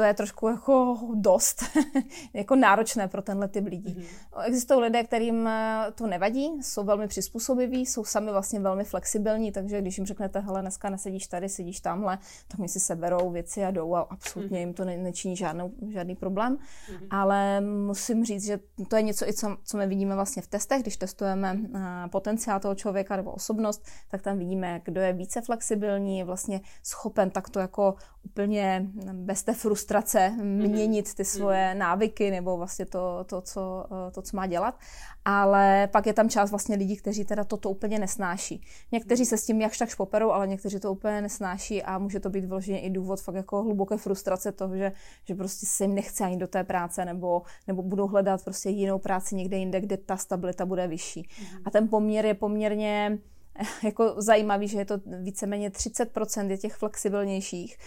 to 0.00 0.04
je 0.04 0.14
trošku 0.14 0.48
jako 0.48 0.98
dost 1.14 1.64
jako 2.34 2.56
náročné 2.56 3.08
pro 3.08 3.22
tenhle 3.22 3.48
typ 3.48 3.66
lidí. 3.66 3.94
Mm-hmm. 3.94 4.42
Existují 4.44 4.80
lidé, 4.80 5.04
kterým 5.04 5.46
eh, 5.46 5.86
to 5.94 6.06
nevadí, 6.06 6.50
jsou 6.62 6.84
velmi 6.84 7.08
přizpůsobiví, 7.08 7.86
jsou 7.86 8.04
sami 8.04 8.30
vlastně 8.30 8.60
velmi 8.60 8.84
flexibilní, 8.84 9.52
takže 9.52 9.80
když 9.80 9.98
jim 9.98 10.06
řeknete, 10.06 10.40
hele, 10.40 10.60
dneska 10.60 10.90
nesedíš 10.90 11.26
tady, 11.26 11.48
sedíš 11.48 11.80
tamhle, 11.80 12.18
tak 12.48 12.60
mi 12.60 12.68
si 12.68 12.80
seberou 12.80 13.30
věci 13.30 13.64
a 13.64 13.70
jdou 13.70 13.94
a 13.94 14.00
absolutně 14.00 14.58
mm-hmm. 14.58 14.60
jim 14.60 14.74
to 14.74 14.84
ne, 14.84 14.96
nečiní 14.96 15.36
žádnou, 15.36 15.72
žádný 15.88 16.16
problém. 16.16 16.56
Mm-hmm. 16.56 17.06
Ale 17.10 17.60
musím 17.60 18.24
říct, 18.24 18.44
že 18.44 18.58
to 18.88 18.96
je 18.96 19.02
něco, 19.02 19.28
i 19.28 19.32
co, 19.32 19.56
co 19.64 19.76
my 19.76 19.86
vidíme 19.86 20.14
vlastně 20.14 20.42
v 20.42 20.46
testech, 20.46 20.82
když 20.82 20.96
testujeme 20.96 21.54
uh, 21.54 21.80
potenciál 22.10 22.60
toho 22.60 22.74
člověka 22.74 23.16
nebo 23.16 23.30
osobnost, 23.30 23.84
tak 24.08 24.22
tam 24.22 24.38
vidíme, 24.38 24.80
kdo 24.84 25.00
je 25.00 25.12
více 25.12 25.40
flexibilní, 25.40 26.18
je 26.18 26.24
vlastně 26.24 26.60
schopen 26.82 27.30
takto 27.30 27.60
jako 27.60 27.94
úplně 28.24 28.86
bez 29.12 29.42
té 29.42 29.54
frustrace 29.54 29.89
frustrace 29.90 30.30
měnit 30.42 31.14
ty 31.14 31.24
svoje 31.24 31.74
návyky 31.74 32.30
nebo 32.30 32.56
vlastně 32.56 32.86
to, 32.86 33.24
to, 33.24 33.40
co, 33.40 33.86
to, 34.12 34.22
co 34.22 34.36
má 34.36 34.46
dělat. 34.46 34.78
Ale 35.24 35.88
pak 35.92 36.06
je 36.06 36.12
tam 36.12 36.28
část 36.28 36.50
vlastně 36.50 36.76
lidí, 36.76 36.96
kteří 36.96 37.24
teda 37.24 37.44
toto 37.44 37.70
úplně 37.70 37.98
nesnáší. 37.98 38.62
Někteří 38.92 39.26
se 39.26 39.36
s 39.36 39.46
tím 39.46 39.60
jakž 39.60 39.78
tak 39.78 39.96
poperou, 39.96 40.30
ale 40.30 40.46
někteří 40.46 40.80
to 40.80 40.92
úplně 40.92 41.22
nesnáší 41.22 41.82
a 41.82 41.98
může 41.98 42.20
to 42.20 42.30
být 42.30 42.44
vloženě 42.44 42.80
i 42.80 42.90
důvod 42.90 43.20
fakt 43.20 43.34
jako 43.34 43.62
hluboké 43.62 43.96
frustrace 43.96 44.52
toho, 44.52 44.76
že, 44.76 44.92
že 45.24 45.34
prostě 45.34 45.66
se 45.66 45.84
jim 45.84 45.94
nechce 45.94 46.24
ani 46.24 46.36
do 46.36 46.46
té 46.46 46.64
práce 46.64 47.04
nebo, 47.04 47.42
nebo 47.66 47.82
budou 47.82 48.06
hledat 48.06 48.44
prostě 48.44 48.70
jinou 48.70 48.98
práci 48.98 49.34
někde 49.34 49.56
jinde, 49.56 49.80
kde 49.80 49.96
ta 49.96 50.16
stabilita 50.16 50.66
bude 50.66 50.86
vyšší. 50.86 51.28
A 51.64 51.70
ten 51.70 51.88
poměr 51.88 52.26
je 52.26 52.34
poměrně 52.34 53.18
jako 53.84 54.14
zajímavý, 54.16 54.68
že 54.68 54.78
je 54.78 54.84
to 54.84 54.98
víceméně 55.22 55.70
30% 55.70 56.50
je 56.50 56.58
těch 56.58 56.74
flexibilnějších 56.74 57.78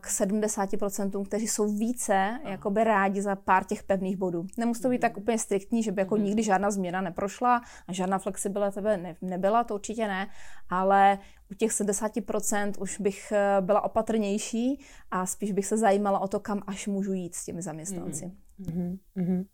k 0.00 0.06
70%, 0.06 1.24
kteří 1.26 1.48
jsou 1.48 1.76
více 1.78 2.38
jakoby 2.44 2.84
rádi 2.84 3.22
za 3.22 3.36
pár 3.36 3.64
těch 3.64 3.82
pevných 3.82 4.16
bodů. 4.16 4.46
Nemusí 4.56 4.82
to 4.82 4.88
být 4.88 5.00
tak 5.00 5.16
úplně 5.16 5.38
striktní, 5.38 5.82
že 5.82 5.92
by 5.92 6.00
jako 6.00 6.16
mhm. 6.16 6.24
nikdy 6.24 6.42
žádná 6.42 6.70
změna 6.70 7.00
neprošla 7.00 7.62
a 7.88 7.92
žádná 7.92 8.18
flexibilita 8.18 8.80
ne, 8.80 9.16
nebyla, 9.22 9.64
to 9.64 9.74
určitě 9.74 10.08
ne, 10.08 10.28
ale 10.70 11.18
u 11.50 11.54
těch 11.54 11.70
70% 11.70 12.72
už 12.78 13.00
bych 13.00 13.32
eh, 13.32 13.56
byla 13.60 13.84
opatrnější 13.84 14.80
a 15.10 15.26
spíš 15.26 15.52
bych 15.52 15.66
se 15.66 15.76
zajímala 15.76 16.18
o 16.18 16.28
to, 16.28 16.40
kam 16.40 16.62
až 16.66 16.86
můžu 16.86 17.12
jít 17.12 17.34
s 17.34 17.44
těmi 17.44 17.62
zaměstnanci. 17.62 18.32
Mm-hmm. 18.60 18.98
Mm-hmm. 19.16 19.44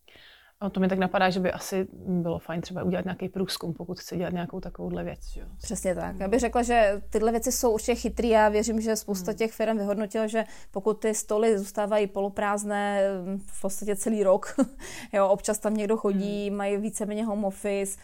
A 0.64 0.70
to 0.70 0.80
mi 0.80 0.88
tak 0.88 0.98
napadá, 0.98 1.30
že 1.30 1.40
by 1.40 1.52
asi 1.52 1.86
bylo 2.06 2.38
fajn 2.38 2.60
třeba 2.60 2.82
udělat 2.82 3.04
nějaký 3.04 3.28
průzkum, 3.28 3.74
pokud 3.74 4.00
chce 4.00 4.16
dělat 4.16 4.32
nějakou 4.32 4.60
takovouhle 4.60 5.04
věc. 5.04 5.28
Že? 5.32 5.44
Přesně 5.62 5.94
tak. 5.94 6.20
Já 6.20 6.28
bych 6.28 6.40
řekla, 6.40 6.62
že 6.62 7.02
tyhle 7.10 7.30
věci 7.32 7.52
jsou 7.52 7.70
určitě 7.70 7.94
chytrý 7.94 8.36
a 8.36 8.48
věřím, 8.48 8.80
že 8.80 8.96
spousta 8.96 9.30
hmm. 9.30 9.38
těch 9.38 9.52
firm 9.52 9.78
vyhodnotila, 9.78 10.26
že 10.26 10.44
pokud 10.70 11.00
ty 11.00 11.14
stoly 11.14 11.58
zůstávají 11.58 12.06
poloprázdné 12.06 13.00
mm, 13.24 13.38
v 13.46 13.60
podstatě 13.60 13.96
celý 13.96 14.22
rok, 14.22 14.54
jo, 15.12 15.28
občas 15.28 15.58
tam 15.58 15.74
někdo 15.74 15.96
chodí, 15.96 16.48
hmm. 16.48 16.56
mají 16.56 16.76
víceméně 16.76 17.24
home 17.24 17.44
office, 17.44 17.98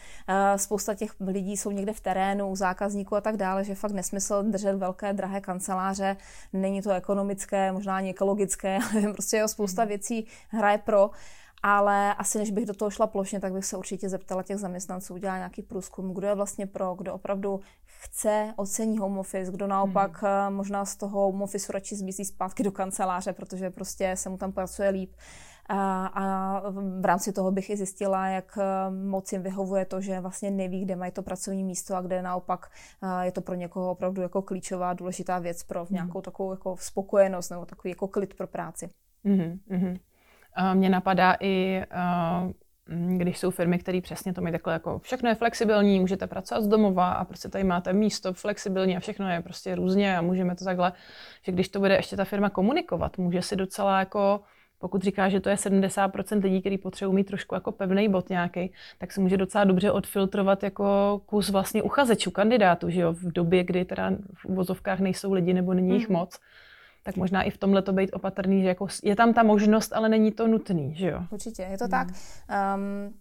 spousta 0.55 0.95
těch 0.95 1.11
lidí 1.19 1.57
jsou 1.57 1.71
někde 1.71 1.93
v 1.93 1.99
terénu, 1.99 2.55
zákazníků 2.55 3.15
a 3.15 3.21
tak 3.21 3.37
dále, 3.37 3.63
že 3.63 3.75
fakt 3.75 3.91
nesmysl 3.91 4.43
držet 4.43 4.75
velké, 4.75 5.13
drahé 5.13 5.41
kanceláře, 5.41 6.17
není 6.53 6.81
to 6.81 6.91
ekonomické, 6.91 7.71
možná 7.71 7.95
ani 7.95 8.09
ekologické, 8.09 8.79
ale 8.91 9.13
prostě 9.13 9.37
jo, 9.37 9.47
spousta 9.47 9.81
hmm. 9.81 9.89
věcí 9.89 10.27
hraje 10.49 10.77
pro 10.77 11.09
ale 11.63 12.13
asi 12.13 12.37
než 12.37 12.51
bych 12.51 12.65
do 12.65 12.73
toho 12.73 12.89
šla 12.91 13.07
plošně, 13.07 13.39
tak 13.39 13.53
bych 13.53 13.65
se 13.65 13.77
určitě 13.77 14.09
zeptala 14.09 14.43
těch 14.43 14.57
zaměstnanců, 14.57 15.13
udělala 15.13 15.37
nějaký 15.37 15.61
průzkum, 15.61 16.13
kdo 16.13 16.27
je 16.27 16.35
vlastně 16.35 16.67
pro, 16.67 16.95
kdo 16.95 17.13
opravdu 17.13 17.59
chce, 17.85 18.53
ocení 18.55 18.97
home 18.97 19.17
office, 19.17 19.51
kdo 19.51 19.67
naopak 19.67 20.23
hmm. 20.23 20.55
možná 20.55 20.85
z 20.85 20.95
toho 20.95 21.19
home 21.21 21.41
office 21.41 21.73
radši 21.73 21.95
zmizí 21.95 22.25
zpátky 22.25 22.63
do 22.63 22.71
kanceláře, 22.71 23.33
protože 23.33 23.69
prostě 23.69 24.15
se 24.15 24.29
mu 24.29 24.37
tam 24.37 24.51
pracuje 24.51 24.89
líp. 24.89 25.11
A, 25.69 26.05
a 26.05 26.59
v 26.99 27.05
rámci 27.05 27.33
toho 27.33 27.51
bych 27.51 27.69
i 27.69 27.77
zjistila, 27.77 28.27
jak 28.27 28.57
eh, 28.57 28.91
moc 28.91 29.31
jim 29.31 29.41
vyhovuje 29.41 29.85
to, 29.85 30.01
že 30.01 30.19
vlastně 30.19 30.51
neví, 30.51 30.85
kde 30.85 30.95
mají 30.95 31.11
to 31.11 31.23
pracovní 31.23 31.63
místo 31.63 31.95
a 31.95 32.01
kde 32.01 32.21
naopak 32.21 32.71
eh, 33.03 33.25
je 33.25 33.31
to 33.31 33.41
pro 33.41 33.55
někoho 33.55 33.91
opravdu 33.91 34.21
jako 34.21 34.41
klíčová, 34.41 34.93
důležitá 34.93 35.39
věc 35.39 35.63
pro 35.63 35.79
hmm. 35.79 35.93
nějakou 35.93 36.21
takovou 36.21 36.51
jako 36.51 36.75
spokojenost 36.79 37.49
nebo 37.49 37.65
takový 37.65 37.89
jako 37.89 38.07
klid 38.07 38.33
pro 38.33 38.47
práci. 38.47 38.89
Mm-hmm. 39.25 39.99
Mně 40.73 40.89
napadá 40.89 41.35
i, 41.39 41.83
když 43.17 43.39
jsou 43.39 43.51
firmy, 43.51 43.79
které 43.79 44.01
přesně 44.01 44.33
to 44.33 44.41
mají 44.41 44.51
takhle 44.51 44.73
jako 44.73 44.99
všechno 44.99 45.29
je 45.29 45.35
flexibilní, 45.35 45.99
můžete 45.99 46.27
pracovat 46.27 46.61
z 46.63 46.67
domova 46.67 47.11
a 47.11 47.25
prostě 47.25 47.49
tady 47.49 47.63
máte 47.63 47.93
místo 47.93 48.33
flexibilní 48.33 48.97
a 48.97 48.99
všechno 48.99 49.29
je 49.29 49.41
prostě 49.41 49.75
různě 49.75 50.17
a 50.17 50.21
můžeme 50.21 50.55
to 50.55 50.65
takhle, 50.65 50.93
že 51.45 51.51
když 51.51 51.69
to 51.69 51.79
bude 51.79 51.95
ještě 51.95 52.17
ta 52.17 52.25
firma 52.25 52.49
komunikovat, 52.49 53.17
může 53.17 53.41
si 53.41 53.55
docela 53.55 53.99
jako 53.99 54.41
pokud 54.81 55.01
říká, 55.01 55.29
že 55.29 55.39
to 55.39 55.49
je 55.49 55.55
70% 55.55 56.43
lidí, 56.43 56.61
kteří 56.61 56.77
potřebují 56.77 57.15
mít 57.15 57.27
trošku 57.27 57.55
jako 57.55 57.71
pevný 57.71 58.09
bod 58.09 58.29
nějaký, 58.29 58.73
tak 58.97 59.11
se 59.11 59.21
může 59.21 59.37
docela 59.37 59.63
dobře 59.63 59.91
odfiltrovat 59.91 60.63
jako 60.63 61.21
kus 61.25 61.49
vlastně 61.49 61.83
uchazečů, 61.83 62.31
kandidátů, 62.31 62.89
že 62.89 63.01
jo, 63.01 63.13
v 63.13 63.31
době, 63.31 63.63
kdy 63.63 63.85
teda 63.85 64.11
v 64.35 64.45
uvozovkách 64.45 64.99
nejsou 64.99 65.33
lidi 65.33 65.53
nebo 65.53 65.73
není 65.73 65.93
jich 65.93 66.09
mm. 66.09 66.15
moc 66.15 66.39
tak 67.03 67.15
možná 67.15 67.43
i 67.43 67.49
v 67.49 67.57
tomhle 67.57 67.81
to 67.81 67.93
být 67.93 68.09
opatrný, 68.13 68.61
že 68.61 68.67
jako 68.67 68.87
je 69.03 69.15
tam 69.15 69.33
ta 69.33 69.43
možnost, 69.43 69.93
ale 69.93 70.09
není 70.09 70.31
to 70.31 70.47
nutný, 70.47 70.95
že 70.95 71.07
jo? 71.07 71.19
Určitě, 71.31 71.61
je 71.61 71.77
to 71.77 71.83
hmm. 71.83 71.91
tak. 71.91 72.07
Um, 72.75 73.13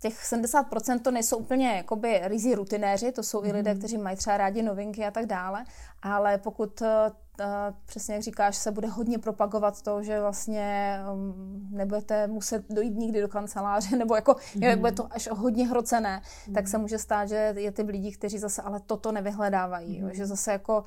těch 0.00 0.14
70% 0.14 1.00
to 1.00 1.10
nejsou 1.10 1.36
úplně 1.36 1.76
jakoby 1.76 2.20
rizí 2.24 2.54
rutinéři, 2.54 3.12
to 3.12 3.22
jsou 3.22 3.44
i 3.44 3.52
lidé, 3.52 3.70
hmm. 3.70 3.78
kteří 3.78 3.98
mají 3.98 4.16
třeba 4.16 4.36
rádi 4.36 4.62
novinky 4.62 5.04
a 5.04 5.10
tak 5.10 5.26
dále, 5.26 5.64
ale 6.02 6.38
pokud 6.38 6.82
přesně 7.86 8.14
jak 8.14 8.22
říkáš, 8.22 8.56
se 8.56 8.70
bude 8.70 8.88
hodně 8.88 9.18
propagovat 9.18 9.82
to, 9.82 10.02
že 10.02 10.20
vlastně 10.20 10.98
um, 11.12 11.68
nebudete 11.70 12.26
muset 12.26 12.64
dojít 12.70 12.96
nikdy 12.96 13.20
do 13.20 13.28
kanceláře, 13.28 13.96
nebo 13.98 14.14
jako 14.14 14.36
mm. 14.54 14.78
bude 14.78 14.92
to 14.92 15.06
až 15.10 15.28
hodně 15.32 15.68
hrocené, 15.68 16.22
mm. 16.48 16.54
tak 16.54 16.68
se 16.68 16.78
může 16.78 16.98
stát, 16.98 17.28
že 17.28 17.54
je 17.56 17.72
ty 17.72 17.82
lidi, 17.82 18.12
kteří 18.12 18.38
zase 18.38 18.62
ale 18.62 18.80
toto 18.86 19.12
nevyhledávají, 19.12 20.00
mm. 20.00 20.08
jo, 20.08 20.14
že 20.14 20.26
zase 20.26 20.52
jako 20.52 20.84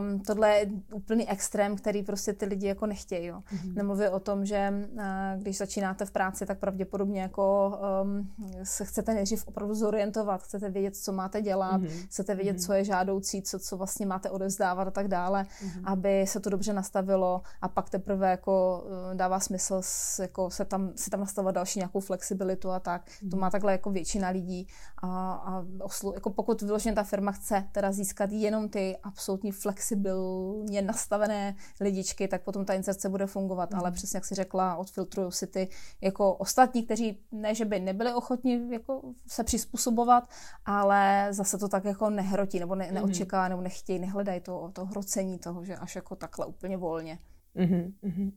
um, 0.00 0.20
tohle 0.20 0.58
je 0.58 0.66
úplný 0.92 1.28
extrém, 1.28 1.76
který 1.76 2.02
prostě 2.02 2.32
ty 2.32 2.46
lidi 2.46 2.66
jako 2.66 2.86
nechtějí. 2.86 3.26
Jo. 3.26 3.42
Mm. 3.52 3.74
Nemluvě 3.74 4.10
o 4.10 4.20
tom, 4.20 4.46
že 4.46 4.72
uh, 4.92 5.02
když 5.42 5.58
začínáte 5.58 6.04
v 6.04 6.10
práci, 6.10 6.46
tak 6.46 6.58
pravděpodobně 6.58 7.20
jako 7.20 7.78
um, 8.02 8.30
se 8.62 8.84
chcete 8.84 9.14
nejdřív 9.14 9.48
opravdu 9.48 9.74
zorientovat, 9.74 10.42
chcete 10.42 10.70
vědět, 10.70 10.96
co 10.96 11.12
máte 11.12 11.42
dělat, 11.42 11.80
mm. 11.80 11.88
chcete 11.88 12.34
vědět, 12.34 12.52
mm. 12.52 12.58
co 12.58 12.72
je 12.72 12.84
žádoucí, 12.84 13.42
co, 13.42 13.58
co 13.58 13.76
vlastně 13.76 14.06
máte 14.06 14.30
odevzdávat 14.30 14.88
a 14.88 14.90
tak 14.90 15.08
dále. 15.08 15.46
Mm 15.62 15.75
mm-hmm. 15.76 15.92
aby 15.92 16.26
se 16.26 16.40
to 16.40 16.50
dobře 16.50 16.72
nastavilo 16.72 17.42
a 17.62 17.68
pak 17.68 17.90
teprve 17.90 18.30
jako 18.30 18.84
eh, 19.12 19.14
dává 19.14 19.40
smysl 19.40 19.80
jako 20.20 20.50
se 20.50 20.64
tam, 20.64 20.92
si 20.96 21.10
tam 21.10 21.20
nastavovat 21.20 21.54
další 21.54 21.78
nějakou 21.78 22.00
flexibilitu 22.00 22.70
a 22.70 22.80
tak. 22.80 23.06
Mm-hmm. 23.06 23.30
To 23.30 23.36
má 23.36 23.50
takhle 23.50 23.72
jako 23.72 23.90
většina 23.90 24.28
lidí 24.28 24.68
a, 25.02 25.32
a 25.32 25.64
oslu, 25.80 26.14
jako 26.14 26.30
pokud 26.30 26.62
vyloženě 26.62 26.94
ta 26.94 27.02
firma 27.02 27.32
chce 27.32 27.68
teda 27.72 27.92
získat 27.92 28.32
jenom 28.32 28.68
ty 28.68 28.96
absolutně 29.02 29.52
flexibilně 29.52 30.82
nastavené 30.82 31.54
lidičky, 31.80 32.28
tak 32.28 32.42
potom 32.42 32.64
ta 32.64 32.74
inserce 32.74 33.08
bude 33.08 33.26
fungovat, 33.26 33.70
mm-hmm. 33.70 33.78
ale 33.78 33.90
přesně 33.92 34.16
jak 34.16 34.24
si 34.24 34.34
řekla, 34.34 34.76
odfiltrují 34.76 35.32
si 35.32 35.46
ty 35.46 35.68
jako 36.00 36.34
ostatní, 36.34 36.82
kteří 36.84 37.18
ne, 37.32 37.54
že 37.54 37.64
by 37.64 37.80
nebyli 37.80 38.14
ochotni 38.14 38.60
jako 38.70 39.02
se 39.26 39.44
přizpůsobovat, 39.44 40.28
ale 40.64 41.28
zase 41.30 41.58
to 41.58 41.68
tak 41.68 41.84
jako 41.84 42.10
nehrotí 42.10 42.60
nebo 42.60 42.74
ne, 42.74 42.92
neočeká 42.92 43.48
nebo 43.48 43.62
nechtějí, 43.62 43.98
nehledají 43.98 44.40
to, 44.40 44.70
to 44.72 44.84
hrocení 44.84 45.38
toho, 45.38 45.55
že 45.64 45.76
až 45.76 45.96
jako 45.96 46.16
takhle 46.16 46.46
úplně 46.46 46.76
volně. 46.76 47.18
Mm-hmm. 47.56 48.32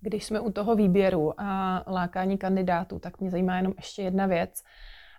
Když 0.00 0.24
jsme 0.24 0.40
u 0.40 0.50
toho 0.50 0.74
výběru 0.74 1.40
a 1.40 1.82
lákání 1.86 2.38
kandidátů, 2.38 2.98
tak 2.98 3.20
mě 3.20 3.30
zajímá 3.30 3.56
jenom 3.56 3.72
ještě 3.76 4.02
jedna 4.02 4.26
věc. 4.26 4.62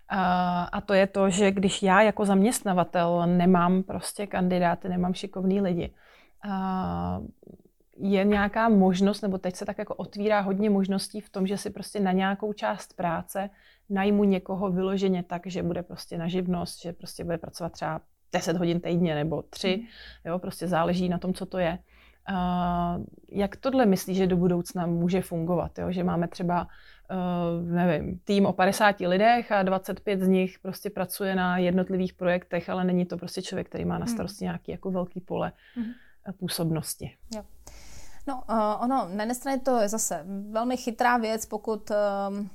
A, 0.08 0.80
to 0.86 0.94
je 0.94 1.06
to, 1.06 1.30
že 1.30 1.50
když 1.50 1.82
já 1.82 2.02
jako 2.02 2.24
zaměstnavatel 2.24 3.26
nemám 3.26 3.82
prostě 3.82 4.26
kandidáty, 4.26 4.88
nemám 4.88 5.14
šikovný 5.14 5.60
lidi, 5.60 5.94
je 7.96 8.24
nějaká 8.24 8.68
možnost, 8.68 9.20
nebo 9.20 9.38
teď 9.38 9.56
se 9.56 9.64
tak 9.64 9.78
jako 9.78 9.94
otvírá 9.94 10.40
hodně 10.40 10.70
možností 10.70 11.20
v 11.20 11.30
tom, 11.30 11.46
že 11.46 11.58
si 11.58 11.70
prostě 11.70 12.00
na 12.00 12.12
nějakou 12.12 12.52
část 12.52 12.96
práce 12.96 13.50
najmu 13.90 14.24
někoho 14.24 14.70
vyloženě 14.70 15.22
tak, 15.22 15.46
že 15.46 15.62
bude 15.62 15.82
prostě 15.82 16.18
na 16.18 16.28
živnost, 16.28 16.82
že 16.82 16.92
prostě 16.92 17.24
bude 17.24 17.38
pracovat 17.38 17.72
třeba 17.72 18.00
10 18.32 18.56
hodin 18.56 18.80
týdně 18.80 19.14
nebo 19.14 19.42
3, 19.42 19.76
mm. 19.76 19.86
jo, 20.24 20.38
prostě 20.38 20.68
záleží 20.68 21.08
na 21.08 21.18
tom, 21.18 21.34
co 21.34 21.46
to 21.46 21.58
je. 21.58 21.78
Uh, 22.30 23.04
jak 23.28 23.56
tohle 23.56 23.86
myslíš, 23.86 24.16
že 24.16 24.26
do 24.26 24.36
budoucna 24.36 24.86
může 24.86 25.22
fungovat? 25.22 25.78
Jo? 25.78 25.92
Že 25.92 26.04
máme 26.04 26.28
třeba, 26.28 26.68
uh, 27.10 27.70
nevím, 27.70 28.18
tým 28.24 28.46
o 28.46 28.52
50 28.52 29.00
lidech 29.00 29.52
a 29.52 29.62
25 29.62 30.20
z 30.20 30.28
nich 30.28 30.58
prostě 30.58 30.90
pracuje 30.90 31.34
na 31.34 31.58
jednotlivých 31.58 32.14
projektech, 32.14 32.70
ale 32.70 32.84
není 32.84 33.06
to 33.06 33.16
prostě 33.16 33.42
člověk, 33.42 33.68
který 33.68 33.84
má 33.84 33.98
na 33.98 34.06
hmm. 34.06 34.14
starosti 34.14 34.44
nějaký 34.44 34.72
jako 34.72 34.90
velký 34.90 35.20
pole 35.20 35.52
mm. 35.76 35.84
působnosti. 36.38 37.16
Jo. 37.34 37.42
No, 38.26 38.42
uh, 38.50 38.84
ono, 38.84 39.08
na 39.12 39.22
jedné 39.22 39.34
straně 39.34 39.60
to 39.60 39.80
je 39.80 39.88
zase 39.88 40.24
velmi 40.50 40.76
chytrá 40.76 41.16
věc, 41.16 41.46
pokud, 41.46 41.90
uh, 41.90 42.46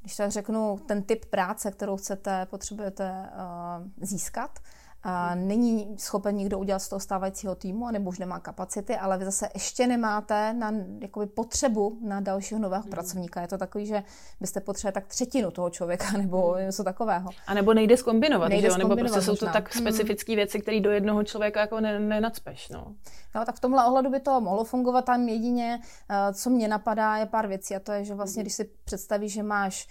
když 0.00 0.16
tak 0.16 0.30
řeknu, 0.30 0.78
ten 0.86 1.02
typ 1.02 1.24
práce, 1.24 1.70
kterou 1.70 1.96
chcete, 1.96 2.46
potřebujete 2.50 3.12
uh, 3.12 3.88
získat, 4.00 4.58
a 5.04 5.34
není 5.34 5.96
schopen 5.98 6.34
nikdo 6.34 6.58
udělat 6.58 6.78
z 6.78 6.88
toho 6.88 7.00
stávajícího 7.00 7.54
týmu, 7.54 7.90
nebo 7.90 8.10
už 8.10 8.18
nemá 8.18 8.40
kapacity, 8.40 8.96
ale 8.96 9.18
vy 9.18 9.24
zase 9.24 9.48
ještě 9.54 9.86
nemáte 9.86 10.52
na 10.52 10.72
jakoby, 11.00 11.26
potřebu 11.26 11.98
na 12.02 12.20
dalšího 12.20 12.60
nového 12.60 12.82
hmm. 12.82 12.90
pracovníka. 12.90 13.40
Je 13.40 13.48
to 13.48 13.58
takový, 13.58 13.86
že 13.86 14.02
byste 14.40 14.60
potřebovali 14.60 14.92
tak 14.92 15.06
třetinu 15.06 15.50
toho 15.50 15.70
člověka 15.70 16.10
nebo 16.16 16.52
hmm. 16.52 16.64
něco 16.64 16.84
takového. 16.84 17.30
A 17.46 17.54
nebo 17.54 17.74
nejde 17.74 17.96
zkombinovat, 17.96 18.48
nejde 18.48 18.68
že 18.68 18.72
jo? 18.72 18.78
nebo 18.78 18.96
prostě 18.96 19.22
jsou 19.22 19.36
to 19.36 19.46
tak 19.46 19.74
hmm. 19.74 19.82
specifické 19.82 20.36
věci, 20.36 20.60
které 20.60 20.80
do 20.80 20.90
jednoho 20.90 21.24
člověka 21.24 21.60
jako 21.60 21.80
ne, 21.80 22.00
nenacpeš. 22.00 22.68
No. 22.68 22.94
no. 23.34 23.44
tak 23.44 23.56
v 23.56 23.60
tomhle 23.60 23.86
ohledu 23.86 24.10
by 24.10 24.20
to 24.20 24.40
mohlo 24.40 24.64
fungovat. 24.64 25.04
Tam 25.04 25.28
jedině, 25.28 25.80
eh, 26.10 26.34
co 26.34 26.50
mě 26.50 26.68
napadá, 26.68 27.16
je 27.16 27.26
pár 27.26 27.46
věcí 27.46 27.76
a 27.76 27.80
to 27.80 27.92
je, 27.92 28.04
že 28.04 28.14
vlastně, 28.14 28.40
hmm. 28.40 28.44
když 28.44 28.54
si 28.54 28.70
představíš, 28.84 29.32
že 29.32 29.42
máš 29.42 29.88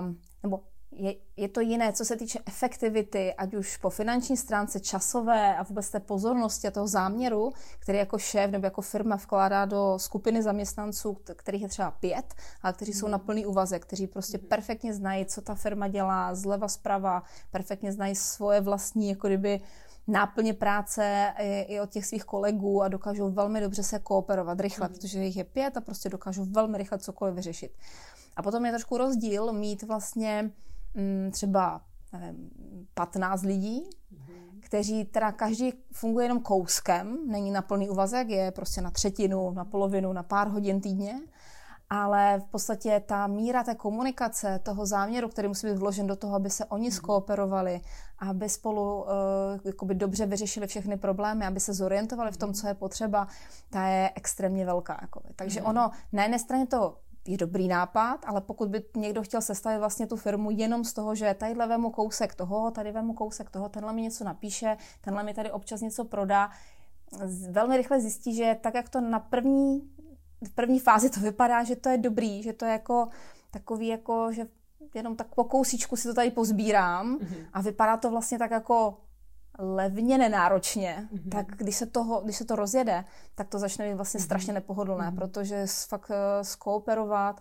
um, 0.00 0.18
nebo 0.42 0.60
je, 0.92 1.14
je 1.36 1.48
to 1.48 1.60
jiné, 1.60 1.92
co 1.92 2.04
se 2.04 2.16
týče 2.16 2.38
efektivity, 2.46 3.34
ať 3.34 3.54
už 3.54 3.76
po 3.76 3.90
finanční 3.90 4.36
stránce, 4.36 4.80
časové 4.80 5.56
a 5.56 5.62
vůbec 5.62 5.90
té 5.90 6.00
pozornosti 6.00 6.68
a 6.68 6.70
toho 6.70 6.86
záměru, 6.86 7.52
který 7.78 7.98
jako 7.98 8.18
šéf 8.18 8.50
nebo 8.50 8.66
jako 8.66 8.82
firma 8.82 9.16
vkládá 9.16 9.64
do 9.64 9.98
skupiny 9.98 10.42
zaměstnanců, 10.42 11.18
kterých 11.36 11.62
je 11.62 11.68
třeba 11.68 11.90
pět, 11.90 12.34
ale 12.62 12.72
kteří 12.72 12.92
jsou 12.92 13.08
na 13.08 13.18
plný 13.18 13.46
úvazek, 13.46 13.82
kteří 13.82 14.06
prostě 14.06 14.38
mhm. 14.38 14.46
perfektně 14.46 14.94
znají, 14.94 15.26
co 15.26 15.40
ta 15.40 15.54
firma 15.54 15.88
dělá 15.88 16.34
zleva 16.34 16.68
zprava, 16.68 17.22
perfektně 17.50 17.92
znají 17.92 18.14
svoje 18.14 18.60
vlastní, 18.60 19.08
jako 19.08 19.26
kdyby 19.26 19.60
náplně 20.06 20.54
práce 20.54 21.32
i, 21.38 21.60
i 21.60 21.80
od 21.80 21.90
těch 21.90 22.06
svých 22.06 22.24
kolegů 22.24 22.82
a 22.82 22.88
dokážou 22.88 23.30
velmi 23.30 23.60
dobře 23.60 23.82
se 23.82 23.98
kooperovat 23.98 24.60
rychle, 24.60 24.88
mm. 24.88 24.94
protože 24.94 25.24
jich 25.24 25.36
je 25.36 25.44
pět 25.44 25.76
a 25.76 25.80
prostě 25.80 26.08
dokážou 26.08 26.44
velmi 26.44 26.78
rychle 26.78 26.98
cokoliv 26.98 27.34
vyřešit. 27.34 27.72
A 28.36 28.42
potom 28.42 28.66
je 28.66 28.72
trošku 28.72 28.96
rozdíl 28.96 29.52
mít 29.52 29.82
vlastně 29.82 30.50
třeba 31.30 31.80
nevím, 32.12 32.50
15 32.94 33.42
lidí, 33.42 33.82
mm. 34.10 34.60
kteří 34.60 35.04
teda 35.04 35.32
každý 35.32 35.72
funguje 35.92 36.24
jenom 36.24 36.40
kouskem, 36.40 37.18
není 37.26 37.50
na 37.50 37.62
plný 37.62 37.88
úvazek, 37.88 38.28
je 38.28 38.50
prostě 38.50 38.80
na 38.80 38.90
třetinu, 38.90 39.50
na 39.50 39.64
polovinu, 39.64 40.12
na 40.12 40.22
pár 40.22 40.48
hodin 40.48 40.80
týdně 40.80 41.20
ale 41.90 42.40
v 42.40 42.44
podstatě 42.44 43.02
ta 43.06 43.26
míra 43.26 43.64
té 43.64 43.74
komunikace, 43.74 44.60
toho 44.62 44.86
záměru, 44.86 45.28
který 45.28 45.48
musí 45.48 45.66
být 45.66 45.78
vložen 45.78 46.06
do 46.06 46.16
toho, 46.16 46.36
aby 46.36 46.50
se 46.50 46.64
oni 46.64 46.88
mhm. 46.88 46.96
skooperovali, 46.96 47.80
aby 48.18 48.48
spolu 48.48 49.02
uh, 49.02 49.08
jakoby 49.64 49.94
dobře 49.94 50.26
vyřešili 50.26 50.66
všechny 50.66 50.96
problémy, 50.96 51.46
aby 51.46 51.60
se 51.60 51.74
zorientovali 51.74 52.32
v 52.32 52.36
tom, 52.36 52.54
co 52.54 52.66
je 52.68 52.74
potřeba, 52.74 53.26
ta 53.70 53.86
je 53.86 54.10
extrémně 54.14 54.66
velká. 54.66 54.98
Jakoby. 55.02 55.28
Takže 55.36 55.60
mhm. 55.60 55.70
ono 55.70 55.90
na 56.12 56.22
jedné 56.22 56.38
straně 56.38 56.66
to 56.66 56.96
je 57.30 57.38
dobrý 57.38 57.68
nápad, 57.68 58.20
ale 58.26 58.40
pokud 58.40 58.68
by 58.68 58.82
někdo 58.96 59.22
chtěl 59.22 59.40
sestavit 59.40 59.78
vlastně 59.78 60.06
tu 60.06 60.16
firmu 60.16 60.50
jenom 60.50 60.84
z 60.84 60.92
toho, 60.92 61.14
že 61.14 61.34
tadyhle 61.34 61.66
vemu 61.66 61.90
kousek 61.90 62.34
toho, 62.34 62.70
tady 62.70 62.92
vemu 62.92 63.14
kousek 63.14 63.50
toho, 63.50 63.68
tenhle 63.68 63.92
mi 63.92 64.02
něco 64.02 64.24
napíše, 64.24 64.76
tenhle 65.00 65.22
mi 65.22 65.34
tady 65.34 65.50
občas 65.50 65.80
něco 65.80 66.04
prodá, 66.04 66.50
velmi 67.50 67.76
rychle 67.76 68.00
zjistí, 68.00 68.34
že 68.34 68.56
tak, 68.60 68.74
jak 68.74 68.88
to 68.88 69.00
na 69.00 69.20
první 69.20 69.90
v 70.44 70.54
první 70.54 70.80
fázi 70.80 71.10
to 71.10 71.20
vypadá, 71.20 71.64
že 71.64 71.76
to 71.76 71.88
je 71.88 71.98
dobrý, 71.98 72.42
že 72.42 72.52
to 72.52 72.64
je 72.64 72.72
jako 72.72 73.08
takový 73.50 73.86
jako, 73.86 74.32
že 74.32 74.46
jenom 74.94 75.16
tak 75.16 75.34
po 75.34 75.44
kousíčku 75.44 75.96
si 75.96 76.08
to 76.08 76.14
tady 76.14 76.30
pozbírám 76.30 77.18
mm-hmm. 77.18 77.46
a 77.52 77.60
vypadá 77.60 77.96
to 77.96 78.10
vlastně 78.10 78.38
tak 78.38 78.50
jako 78.50 78.96
levně 79.60 80.18
nenáročně, 80.18 81.08
mm-hmm. 81.14 81.30
tak 81.30 81.46
když 81.46 81.76
se, 81.76 81.86
toho, 81.86 82.20
když 82.20 82.36
se 82.36 82.44
to 82.44 82.56
rozjede, 82.56 83.04
tak 83.34 83.48
to 83.48 83.58
začne 83.58 83.88
být 83.88 83.94
vlastně 83.94 84.20
mm-hmm. 84.20 84.24
strašně 84.24 84.52
nepohodlné, 84.52 85.10
mm-hmm. 85.10 85.16
protože 85.16 85.66
fakt 85.88 86.10
uh, 86.10 86.16
skooperovat 86.42 87.40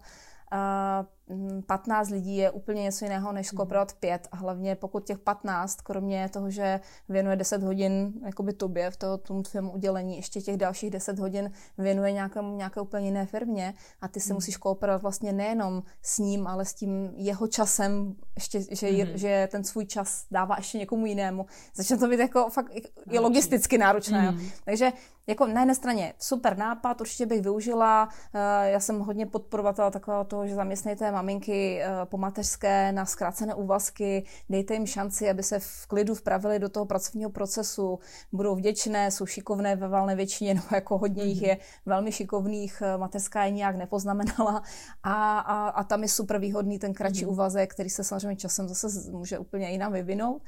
15 1.66 2.10
lidí 2.10 2.38
je 2.38 2.52
úplně 2.52 2.84
něco 2.84 3.06
jiného, 3.06 3.32
než 3.32 3.48
skooperovat 3.48 3.94
5 3.94 4.28
a 4.32 4.38
hlavně 4.38 4.76
pokud 4.76 5.06
těch 5.06 5.20
15, 5.20 5.82
kromě 5.82 6.30
toho, 6.30 6.50
že 6.50 6.80
věnuje 7.10 7.36
10 7.36 7.64
hodin 7.64 8.14
jakoby 8.26 8.54
tobě 8.54 8.92
v 8.92 8.98
toho, 8.98 9.18
tomu 9.18 9.44
tvému 9.44 9.72
udělení, 9.72 10.16
ještě 10.16 10.42
těch 10.42 10.58
dalších 10.58 10.90
10 10.90 11.20
hodin 11.20 11.52
věnuje 11.78 12.12
nějaké, 12.12 12.40
nějaké 12.42 12.82
úplně 12.82 13.06
jiné 13.06 13.26
firmě 13.26 13.74
a 14.02 14.08
ty 14.08 14.20
se 14.20 14.30
hmm. 14.30 14.38
musíš 14.38 14.58
kooperovat 14.58 15.02
vlastně 15.02 15.34
nejenom 15.34 15.84
s 16.02 16.18
ním, 16.18 16.48
ale 16.48 16.66
s 16.66 16.74
tím 16.74 17.12
jeho 17.16 17.48
časem, 17.48 18.16
ještě, 18.36 18.76
že, 18.76 18.88
hmm. 18.88 19.18
že 19.18 19.48
ten 19.52 19.64
svůj 19.64 19.86
čas 19.86 20.26
dává 20.32 20.56
ještě 20.58 20.78
někomu 20.78 21.06
jinému. 21.06 21.46
Začne 21.76 21.98
to 21.98 22.08
být 22.08 22.20
jako 22.20 22.50
fakt 22.50 22.72
i 23.12 23.20
logisticky 23.20 23.78
náročné. 23.78 24.20
Hmm. 24.20 24.40
Jo. 24.40 24.50
Takže 24.66 24.92
jako 25.30 25.48
na 25.48 25.62
jedné 25.62 25.76
straně 25.76 26.14
super 26.20 26.58
nápad, 26.58 27.02
určitě 27.02 27.26
bych 27.26 27.42
využila. 27.42 28.10
Eh, 28.34 28.70
já 28.70 28.80
jsem 28.80 29.00
hodně 29.00 29.26
podporovala 29.26 29.92
takového 29.92 30.24
toho, 30.24 30.48
že 30.48 30.56
zaměstnejte 30.56 31.12
maminky 31.22 31.82
eh, 31.82 32.06
po 32.06 32.18
mateřské 32.18 32.92
na 32.92 33.06
zkrácené 33.06 33.56
úvazky, 33.56 34.24
dejte 34.50 34.74
jim 34.74 34.86
šanci, 34.86 35.30
aby 35.30 35.44
se 35.44 35.60
v 35.60 35.88
klidu 35.88 36.16
vpravili 36.16 36.60
do 36.60 36.70
toho 36.70 36.86
pracovního 36.86 37.30
procesu, 37.30 38.00
budou 38.32 38.56
vděčné, 38.56 39.12
jsou 39.12 39.26
šikovné 39.26 39.76
ve 39.76 39.88
valné 39.88 40.16
většině, 40.16 40.54
nebo 40.60 40.68
jako 40.74 40.98
hodně 40.98 41.24
jich 41.24 41.42
je 41.42 41.58
velmi 41.86 42.12
šikovných, 42.12 42.82
eh, 42.82 42.98
mateřská 42.98 43.46
je 43.46 43.52
nijak 43.52 43.76
nepoznamenala 43.76 44.64
a, 45.04 45.40
a, 45.40 45.70
a 45.70 45.84
tam 45.84 46.04
je 46.04 46.10
super 46.10 46.40
výhodný 46.40 46.80
ten 46.80 46.94
kratší 46.94 47.26
mm. 47.26 47.32
úvazek, 47.32 47.72
který 47.72 47.90
se 47.90 48.04
samozřejmě 48.04 48.36
časem 48.36 48.68
zase 48.68 49.12
může 49.12 49.40
úplně 49.40 49.70
jinam 49.70 49.94
vyvinout 49.94 50.42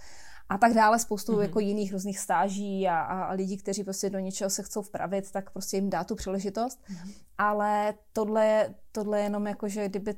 a 0.52 0.58
tak 0.58 0.74
dále, 0.74 1.00
spoustu 1.00 1.34
mm-hmm. 1.34 1.42
jako 1.42 1.60
jiných 1.60 1.94
různých 1.94 2.20
stáží 2.20 2.88
a, 2.88 3.00
a 3.00 3.34
lidí, 3.34 3.58
kteří 3.58 3.84
prostě 3.84 4.10
do 4.10 4.20
něčeho 4.20 4.50
se 4.50 4.64
chcou 4.64 4.82
vpravit, 4.82 5.32
tak 5.32 5.52
prostě 5.52 5.78
jim 5.78 5.90
dá 5.90 6.04
tu 6.04 6.16
příležitost. 6.16 6.80
Mm-hmm. 6.82 7.14
Ale 7.38 7.94
tohle, 8.14 8.76
tohle 8.92 9.20
je 9.20 9.24
jenom 9.24 9.48
jako, 9.48 9.68
že 9.68 9.90
kdyby 9.90 10.16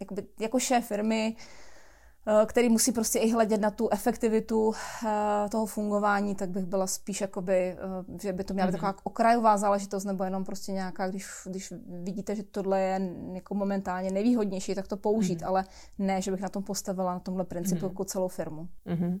jakoby, 0.00 0.22
jako 0.40 0.58
šéf 0.58 0.86
firmy, 0.86 1.36
eh, 2.26 2.46
který 2.46 2.68
musí 2.68 2.92
prostě 2.92 3.18
i 3.18 3.30
hledět 3.30 3.60
na 3.60 3.70
tu 3.70 3.88
efektivitu 3.92 4.72
eh, 5.06 5.48
toho 5.50 5.66
fungování, 5.66 6.34
tak 6.34 6.50
bych 6.50 6.64
byla 6.64 6.86
spíš 6.86 7.20
jakoby, 7.20 7.54
eh, 7.54 7.76
že 8.22 8.32
by 8.32 8.44
to 8.44 8.54
měla 8.54 8.66
být 8.66 8.74
mm-hmm. 8.74 8.80
taková 8.80 9.06
okrajová 9.06 9.56
záležitost, 9.56 10.04
nebo 10.04 10.24
jenom 10.24 10.44
prostě 10.44 10.72
nějaká, 10.72 11.08
když, 11.08 11.26
když 11.46 11.72
vidíte, 12.02 12.34
že 12.36 12.42
tohle 12.42 12.80
je 12.80 13.00
jako 13.32 13.54
momentálně 13.54 14.10
nevýhodnější, 14.10 14.74
tak 14.74 14.88
to 14.88 14.96
použít, 14.96 15.40
mm-hmm. 15.40 15.48
ale 15.48 15.64
ne, 15.98 16.22
že 16.22 16.30
bych 16.30 16.40
na 16.40 16.48
tom 16.48 16.62
postavila 16.62 17.14
na 17.14 17.20
tomhle 17.20 17.44
principu 17.44 17.80
mm-hmm. 17.80 17.90
jako 17.90 18.04
celou 18.04 18.28
firmu. 18.28 18.68
Mm-hmm. 18.86 19.20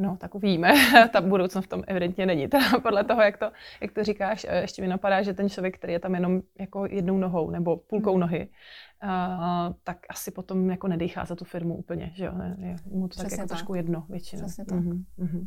No, 0.00 0.16
tak 0.16 0.34
uvidíme. 0.34 0.72
Ta 1.12 1.20
budoucnost 1.20 1.64
v 1.64 1.68
tom 1.68 1.82
evidentně 1.86 2.26
není. 2.26 2.48
Teda 2.48 2.80
podle 2.82 3.04
toho, 3.04 3.22
jak 3.22 3.38
to, 3.38 3.50
jak 3.80 3.92
to 3.92 4.04
říkáš, 4.04 4.46
ještě 4.50 4.82
mi 4.82 4.88
napadá, 4.88 5.22
že 5.22 5.34
ten 5.34 5.48
člověk, 5.48 5.78
který 5.78 5.92
je 5.92 5.98
tam 5.98 6.14
jenom 6.14 6.40
jako 6.60 6.86
jednou 6.86 7.18
nohou 7.18 7.50
nebo 7.50 7.76
půlkou 7.76 8.10
hmm. 8.10 8.20
nohy, 8.20 8.48
uh, 9.02 9.74
tak 9.84 9.98
asi 10.10 10.30
potom 10.30 10.70
jako 10.70 10.88
nedechá 10.88 11.24
za 11.24 11.36
tu 11.36 11.44
firmu 11.44 11.76
úplně, 11.76 12.12
že 12.14 12.24
jo? 12.24 12.32
Je 12.58 12.76
mu 12.84 13.08
to 13.08 13.16
tak 13.16 13.30
jako 13.30 13.36
tak. 13.36 13.48
trošku 13.48 13.74
jedno 13.74 14.06
většinou. 14.08 14.42
Přesně 14.42 14.64
tak. 14.64 14.78
Mm-hmm. 14.78 15.46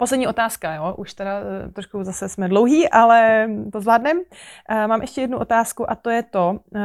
Poslední 0.00 0.26
otázka, 0.26 0.74
jo, 0.74 0.94
už 0.98 1.14
teda 1.14 1.40
eh, 1.40 1.68
trošku 1.68 2.04
zase 2.04 2.28
jsme 2.28 2.48
dlouhý, 2.48 2.88
ale 2.88 3.48
to 3.72 3.80
zvládnem. 3.80 4.20
Eh, 4.68 4.86
mám 4.86 5.00
ještě 5.00 5.20
jednu 5.20 5.38
otázku 5.38 5.90
a 5.90 5.94
to 5.94 6.10
je 6.10 6.22
to, 6.22 6.60
eh, 6.74 6.80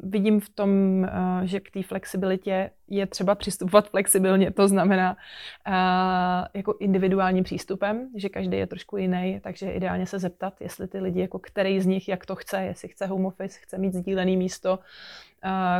vidím 0.00 0.40
v 0.40 0.48
tom, 0.48 0.70
že 1.42 1.60
k 1.60 1.70
té 1.70 1.82
flexibilitě 1.82 2.70
je 2.88 3.06
třeba 3.06 3.34
přistupovat 3.34 3.90
flexibilně, 3.90 4.50
to 4.50 4.68
znamená 4.68 5.16
jako 6.54 6.74
individuálním 6.80 7.44
přístupem, 7.44 8.08
že 8.16 8.28
každý 8.28 8.56
je 8.56 8.66
trošku 8.66 8.96
jiný, 8.96 9.40
takže 9.42 9.72
ideálně 9.72 10.06
se 10.06 10.18
zeptat, 10.18 10.60
jestli 10.60 10.88
ty 10.88 11.00
lidi, 11.00 11.20
jako 11.20 11.38
který 11.38 11.80
z 11.80 11.86
nich, 11.86 12.08
jak 12.08 12.26
to 12.26 12.34
chce, 12.34 12.62
jestli 12.62 12.88
chce 12.88 13.06
home 13.06 13.26
office, 13.26 13.58
chce 13.62 13.78
mít 13.78 13.94
sdílený 13.94 14.36
místo, 14.36 14.71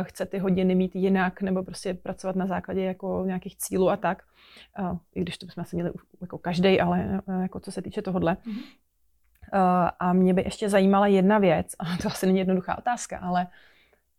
chce 0.03 0.25
ty 0.25 0.37
hodiny 0.37 0.75
mít 0.75 0.95
jinak, 0.95 1.41
nebo 1.41 1.63
prostě 1.63 1.93
pracovat 1.93 2.35
na 2.35 2.47
základě 2.47 2.83
jako 2.83 3.23
nějakých 3.25 3.57
cílů 3.57 3.89
a 3.89 3.97
tak 3.97 4.23
i 5.15 5.21
když 5.21 5.37
to 5.37 5.45
bychom 5.45 5.61
asi 5.61 5.75
měli 5.75 5.91
jako 6.21 6.37
každý, 6.37 6.81
ale 6.81 7.21
e, 7.27 7.41
jako 7.41 7.59
co 7.59 7.71
se 7.71 7.81
týče 7.81 8.01
tohohle. 8.01 8.33
Mm-hmm. 8.33 8.61
A 9.99 10.13
mě 10.13 10.33
by 10.33 10.41
ještě 10.41 10.69
zajímala 10.69 11.07
jedna 11.07 11.37
věc, 11.37 11.75
a 11.79 11.97
to 12.01 12.07
asi 12.07 12.25
není 12.25 12.39
jednoduchá 12.39 12.77
otázka, 12.77 13.17
ale 13.17 13.47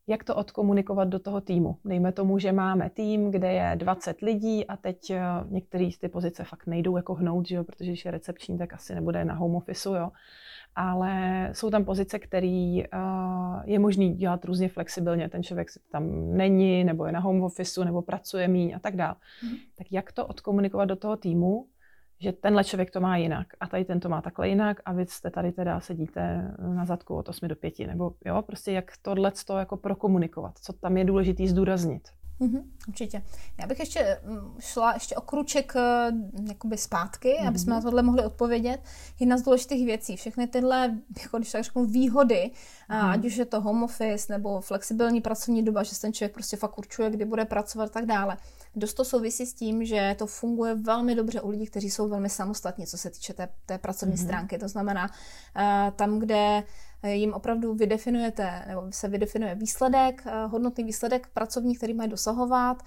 jak 0.06 0.24
to 0.24 0.34
odkomunikovat 0.34 1.08
do 1.08 1.18
toho 1.18 1.40
týmu. 1.40 1.78
Dejme 1.84 2.12
tomu, 2.12 2.38
že 2.38 2.52
máme 2.52 2.90
tým, 2.90 3.30
kde 3.30 3.52
je 3.52 3.72
20 3.74 4.20
lidí 4.20 4.66
a 4.66 4.76
teď 4.76 5.10
e, 5.10 5.20
některé 5.48 5.90
z 5.92 5.98
ty 5.98 6.08
pozice 6.08 6.44
fakt 6.44 6.66
nejdou 6.66 6.96
jako 6.96 7.14
hnout, 7.14 7.48
že 7.48 7.56
jo, 7.56 7.64
protože 7.64 7.90
když 7.90 8.04
je 8.04 8.10
recepční, 8.10 8.58
tak 8.58 8.72
asi 8.72 8.94
nebude 8.94 9.24
na 9.24 9.34
home 9.34 9.54
officeu, 9.54 9.94
jo 9.94 10.10
ale 10.76 11.48
jsou 11.52 11.70
tam 11.70 11.84
pozice, 11.84 12.18
které 12.18 12.82
uh, 12.94 13.62
je 13.64 13.78
možný 13.78 14.14
dělat 14.14 14.44
různě 14.44 14.68
flexibilně. 14.68 15.28
Ten 15.28 15.42
člověk 15.42 15.68
tam 15.90 16.36
není, 16.36 16.84
nebo 16.84 17.06
je 17.06 17.12
na 17.12 17.20
home 17.20 17.42
officeu, 17.42 17.84
nebo 17.84 18.02
pracuje 18.02 18.48
míň 18.48 18.74
a 18.76 18.78
tak 18.78 18.96
dále. 18.96 19.14
Mm. 19.42 19.56
Tak 19.78 19.86
jak 19.90 20.12
to 20.12 20.26
odkomunikovat 20.26 20.84
do 20.84 20.96
toho 20.96 21.16
týmu, 21.16 21.66
že 22.20 22.32
tenhle 22.32 22.64
člověk 22.64 22.90
to 22.90 23.00
má 23.00 23.16
jinak 23.16 23.46
a 23.60 23.66
tady 23.66 23.84
ten 23.84 24.00
to 24.00 24.08
má 24.08 24.22
takhle 24.22 24.48
jinak 24.48 24.80
a 24.84 24.92
vy 24.92 25.06
jste 25.06 25.30
tady 25.30 25.52
teda 25.52 25.80
sedíte 25.80 26.54
na 26.74 26.84
zadku 26.84 27.16
od 27.16 27.28
8 27.28 27.48
do 27.48 27.56
5, 27.56 27.78
nebo 27.78 28.14
jo, 28.24 28.42
prostě 28.42 28.72
jak 28.72 28.92
tohle 29.02 29.32
to 29.46 29.58
jako 29.58 29.76
prokomunikovat, 29.76 30.58
co 30.58 30.72
tam 30.72 30.96
je 30.96 31.04
důležité 31.04 31.46
zdůraznit. 31.46 32.08
Mm-hmm, 32.44 32.62
určitě. 32.88 33.22
Já 33.60 33.66
bych 33.66 33.78
ještě 33.78 34.20
mm, 34.24 34.56
šla 34.58 34.92
ještě 34.94 35.16
o 35.16 35.20
kruček 35.20 35.72
eh, 35.76 36.12
jakoby 36.48 36.76
zpátky, 36.78 37.28
mm-hmm. 37.28 37.48
aby 37.48 37.58
jsme 37.58 37.74
na 37.74 37.80
tohle 37.80 38.02
mohli 38.02 38.24
odpovědět. 38.24 38.80
Jedna 39.20 39.38
z 39.38 39.42
důležitých 39.42 39.86
věcí, 39.86 40.16
všechny 40.16 40.46
tyhle, 40.46 40.98
jako 41.22 41.36
když 41.38 41.52
tak 41.52 41.64
řeknu, 41.64 41.84
výhody, 41.84 42.50
mm-hmm. 42.90 43.10
ať 43.10 43.24
už 43.24 43.36
je 43.36 43.44
to 43.44 43.60
home 43.60 43.82
office 43.82 44.32
nebo 44.32 44.60
flexibilní 44.60 45.20
pracovní 45.20 45.62
doba, 45.62 45.82
že 45.82 46.00
ten 46.00 46.12
člověk 46.12 46.34
prostě 46.34 46.56
fakt 46.56 46.78
určuje, 46.78 47.10
kdy 47.10 47.24
bude 47.24 47.44
pracovat 47.44 47.84
a 47.84 47.88
tak 47.88 48.06
dále. 48.06 48.36
Dost 48.76 48.94
to 48.94 49.04
souvisí 49.04 49.46
s 49.46 49.54
tím, 49.54 49.84
že 49.84 50.16
to 50.18 50.26
funguje 50.26 50.74
velmi 50.74 51.14
dobře 51.14 51.40
u 51.40 51.50
lidí, 51.50 51.66
kteří 51.66 51.90
jsou 51.90 52.08
velmi 52.08 52.30
samostatní, 52.30 52.86
co 52.86 52.98
se 52.98 53.10
týče 53.10 53.34
té, 53.34 53.48
té 53.66 53.78
pracovní 53.78 54.14
mm-hmm. 54.14 54.24
stránky. 54.24 54.58
To 54.58 54.68
znamená, 54.68 55.04
uh, 55.06 55.90
tam, 55.96 56.18
kde 56.18 56.62
jim 57.12 57.32
opravdu 57.32 57.74
vydefinujete, 57.74 58.64
nebo 58.68 58.82
se 58.90 59.08
vydefinuje 59.08 59.54
výsledek, 59.54 60.22
eh, 60.26 60.46
hodnotný 60.46 60.84
výsledek 60.84 61.28
pracovní, 61.34 61.76
který 61.76 61.94
mají 61.94 62.10
dosahovat, 62.10 62.82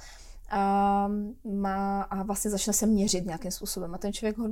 a, 0.49 1.09
má, 1.43 2.01
a 2.01 2.23
vlastně 2.23 2.51
začne 2.51 2.73
se 2.73 2.85
měřit 2.85 3.25
nějakým 3.25 3.51
způsobem. 3.51 3.95
A 3.95 3.97
ten 3.97 4.13
člověk 4.13 4.37
ho 4.37 4.47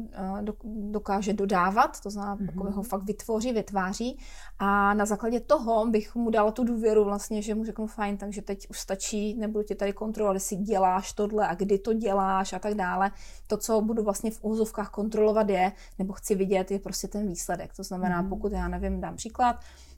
dokáže 0.63 1.33
dodávat, 1.33 1.99
to 2.01 2.09
znamená, 2.09 2.35
mm-hmm. 2.35 2.71
ho 2.71 2.83
fakt 2.83 3.03
vytvoří, 3.03 3.53
vytváří. 3.53 4.19
A 4.59 4.93
na 4.93 5.05
základě 5.05 5.39
toho 5.39 5.87
bych 5.87 6.15
mu 6.15 6.29
dala 6.29 6.51
tu 6.51 6.63
důvěru 6.63 7.03
vlastně, 7.03 7.41
že 7.41 7.55
mu 7.55 7.65
řeknu 7.65 7.87
fajn, 7.87 8.17
takže 8.17 8.41
teď 8.41 8.69
už 8.69 8.79
stačí, 8.79 9.33
nebudu 9.33 9.63
tě 9.63 9.75
tady 9.75 9.93
kontrolovat, 9.93 10.33
jestli 10.33 10.55
děláš 10.55 11.13
tohle 11.13 11.47
a 11.47 11.55
kdy 11.55 11.79
to 11.79 11.93
děláš 11.93 12.53
a 12.53 12.59
tak 12.59 12.73
dále. 12.73 13.11
To, 13.47 13.57
co 13.57 13.81
budu 13.81 14.03
vlastně 14.03 14.31
v 14.31 14.43
úzovkách 14.43 14.89
kontrolovat 14.89 15.49
je, 15.49 15.71
nebo 15.99 16.13
chci 16.13 16.35
vidět, 16.35 16.71
je 16.71 16.79
prostě 16.79 17.07
ten 17.07 17.27
výsledek. 17.27 17.75
To 17.75 17.83
znamená, 17.83 18.23
mm-hmm. 18.23 18.29
pokud 18.29 18.51
já 18.51 18.67
nevím, 18.67 19.01
dám 19.01 19.15
příklad, 19.15 19.55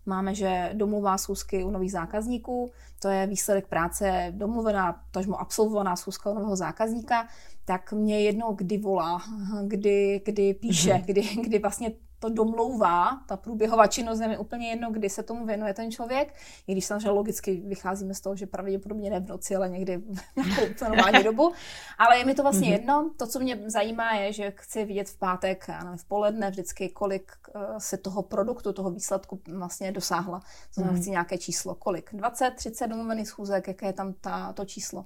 Máme, 0.07 0.35
že 0.35 0.69
domluvá 0.73 1.17
schůzky 1.17 1.63
u 1.63 1.71
nových 1.71 1.91
zákazníků, 1.91 2.71
to 2.99 3.07
je 3.07 3.27
výsledek 3.27 3.67
práce 3.67 4.33
domluvená, 4.35 5.01
tažmo 5.11 5.39
absolvovaná 5.39 5.95
schůzka 5.95 6.29
u 6.29 6.33
nového 6.33 6.55
zákazníka, 6.55 7.27
tak 7.65 7.93
mě 7.93 8.21
jedno, 8.21 8.53
kdy 8.57 8.77
volá, 8.77 9.21
kdy, 9.67 10.21
kdy 10.25 10.53
píše, 10.53 10.89
mm-hmm. 10.93 11.05
kdy, 11.05 11.21
kdy 11.43 11.59
vlastně 11.59 11.91
to 12.19 12.29
domlouvá, 12.29 13.21
ta 13.25 13.37
průběhová 13.37 13.87
činnost 13.87 14.19
je 14.19 14.27
mi 14.27 14.37
úplně 14.37 14.69
jedno, 14.69 14.91
kdy 14.91 15.09
se 15.09 15.23
tomu 15.23 15.45
věnuje 15.45 15.73
ten 15.73 15.91
člověk, 15.91 16.33
i 16.67 16.71
když 16.71 16.85
samozřejmě 16.85 17.09
logicky 17.09 17.61
vycházíme 17.65 18.13
z 18.13 18.21
toho, 18.21 18.35
že 18.35 18.45
pravděpodobně 18.45 19.09
ne 19.09 19.19
v 19.19 19.27
noci, 19.27 19.55
ale 19.55 19.69
někdy 19.69 19.97
v 19.97 20.19
nějakou 20.35 20.85
normální 20.89 21.23
dobu. 21.23 21.53
Ale 21.97 22.17
je 22.17 22.25
mi 22.25 22.35
to 22.35 22.43
vlastně 22.43 22.67
mm-hmm. 22.69 22.71
jedno. 22.71 23.11
To, 23.17 23.27
co 23.27 23.39
mě 23.39 23.59
zajímá, 23.65 24.15
je, 24.15 24.33
že 24.33 24.53
chci 24.55 24.85
vidět 24.85 25.09
v 25.09 25.17
pátek, 25.17 25.65
já 25.67 25.83
nevím, 25.83 25.97
v 25.97 26.05
poledne 26.05 26.49
vždycky, 26.49 26.89
kolik 26.89 27.31
uh, 27.55 27.61
se 27.77 27.97
toho 27.97 28.21
produktu, 28.21 28.73
toho 28.73 28.91
výsledku 28.91 29.41
vlastně 29.47 29.91
dosáhla. 29.91 30.39
To 30.39 30.45
znamená, 30.73 30.97
mm-hmm. 30.97 31.01
chci 31.01 31.09
nějaké 31.09 31.37
číslo, 31.37 31.75
kolik? 31.75 32.09
20, 32.13 32.51
30 32.51 32.87
domluvených 32.87 33.27
schůzek, 33.27 33.67
jaké 33.67 33.85
je 33.85 33.93
tam 33.93 34.13
ta, 34.13 34.53
to 34.53 34.65
číslo. 34.65 35.05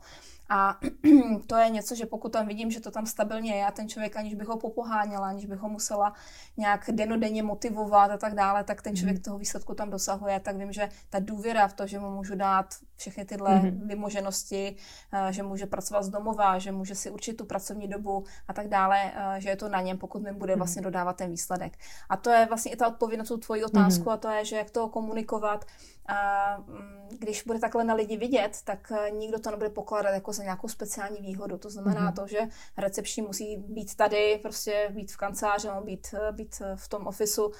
A 0.51 0.79
to 1.47 1.55
je 1.55 1.69
něco, 1.69 1.95
že 1.95 2.05
pokud 2.05 2.31
tam 2.31 2.47
vidím, 2.47 2.71
že 2.71 2.79
to 2.79 2.91
tam 2.91 3.05
stabilně 3.05 3.55
je 3.55 3.65
a 3.65 3.71
ten 3.71 3.89
člověk, 3.89 4.15
aniž 4.17 4.35
bych 4.35 4.47
ho 4.47 4.57
popoháněla, 4.57 5.27
aniž 5.27 5.45
bych 5.45 5.59
ho 5.59 5.69
musela 5.69 6.13
nějak 6.57 6.89
denodenně 6.91 7.43
motivovat 7.43 8.11
a 8.11 8.17
tak 8.17 8.35
dále, 8.35 8.63
tak 8.63 8.81
ten 8.81 8.95
člověk 8.95 9.17
mm. 9.17 9.23
toho 9.23 9.37
výsledku 9.37 9.73
tam 9.73 9.89
dosahuje, 9.89 10.39
tak 10.39 10.57
vím, 10.57 10.71
že 10.71 10.89
ta 11.09 11.19
důvěra 11.19 11.67
v 11.67 11.73
to, 11.73 11.87
že 11.87 11.99
mu 11.99 12.11
můžu 12.11 12.35
dát 12.35 12.65
všechny 12.95 13.25
tyhle 13.25 13.59
mm. 13.59 13.87
vymoženosti, 13.87 14.75
eh, 15.13 15.33
že 15.33 15.43
může 15.43 15.65
pracovat 15.65 16.03
z 16.03 16.09
domova, 16.09 16.59
že 16.59 16.71
může 16.71 16.95
si 16.95 17.09
určit 17.09 17.33
tu 17.33 17.45
pracovní 17.45 17.87
dobu 17.87 18.23
a 18.47 18.53
tak 18.53 18.67
dále, 18.67 19.11
eh, 19.15 19.41
že 19.41 19.49
je 19.49 19.55
to 19.55 19.69
na 19.69 19.81
něm, 19.81 19.97
pokud 19.97 20.21
mi 20.21 20.33
bude 20.33 20.53
mhm. 20.53 20.59
vlastně 20.59 20.81
dodávat 20.81 21.15
ten 21.15 21.29
výsledek. 21.29 21.77
A 22.09 22.17
to 22.17 22.29
je 22.29 22.45
vlastně 22.45 22.71
i 22.71 22.75
ta 22.75 22.87
odpověď 22.87 23.17
na 23.19 23.25
tu 23.25 23.37
tvoji 23.37 23.63
otázku 23.63 24.03
mm. 24.03 24.09
a 24.09 24.17
to 24.17 24.29
je, 24.29 24.45
že 24.45 24.55
jak 24.55 24.71
to 24.71 24.89
komunikovat, 24.89 25.65
a 26.11 26.57
mm, 26.57 27.09
když 27.19 27.43
bude 27.43 27.59
takhle 27.59 27.83
na 27.83 27.93
lidi 27.93 28.17
vidět, 28.17 28.57
tak 28.63 28.91
eh, 28.91 29.11
nikdo 29.11 29.39
to 29.39 29.51
nebude 29.51 29.69
pokládat 29.69 30.13
jako 30.13 30.33
za 30.41 30.45
nějakou 30.45 30.67
speciální 30.67 31.21
výhodu. 31.21 31.57
To 31.57 31.69
znamená 31.69 32.11
mm-hmm. 32.11 32.15
to, 32.15 32.27
že 32.27 32.39
recepční 32.77 33.23
musí 33.23 33.57
být 33.57 33.95
tady, 33.95 34.39
prostě 34.41 34.89
být 34.91 35.11
v 35.11 35.17
kanceláři, 35.17 35.67
být, 35.83 36.07
eh, 36.13 36.31
být 36.31 36.61
eh, 36.61 36.75
v 36.75 36.87
tom 36.87 37.07
ofisu, 37.07 37.51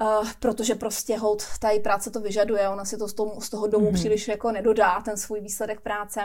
Uh, 0.00 0.28
protože 0.40 0.74
prostě 0.74 1.16
hold, 1.16 1.42
ta 1.60 1.70
její 1.70 1.80
práce 1.80 2.10
to 2.10 2.20
vyžaduje, 2.20 2.68
ona 2.68 2.84
si 2.84 2.98
to 2.98 3.08
z 3.08 3.14
toho, 3.14 3.40
z 3.40 3.50
toho 3.50 3.66
domu 3.66 3.90
mm-hmm. 3.90 3.94
příliš 3.94 4.28
jako 4.28 4.52
nedodá, 4.52 5.00
ten 5.00 5.16
svůj 5.16 5.40
výsledek 5.40 5.80
práce 5.80 6.20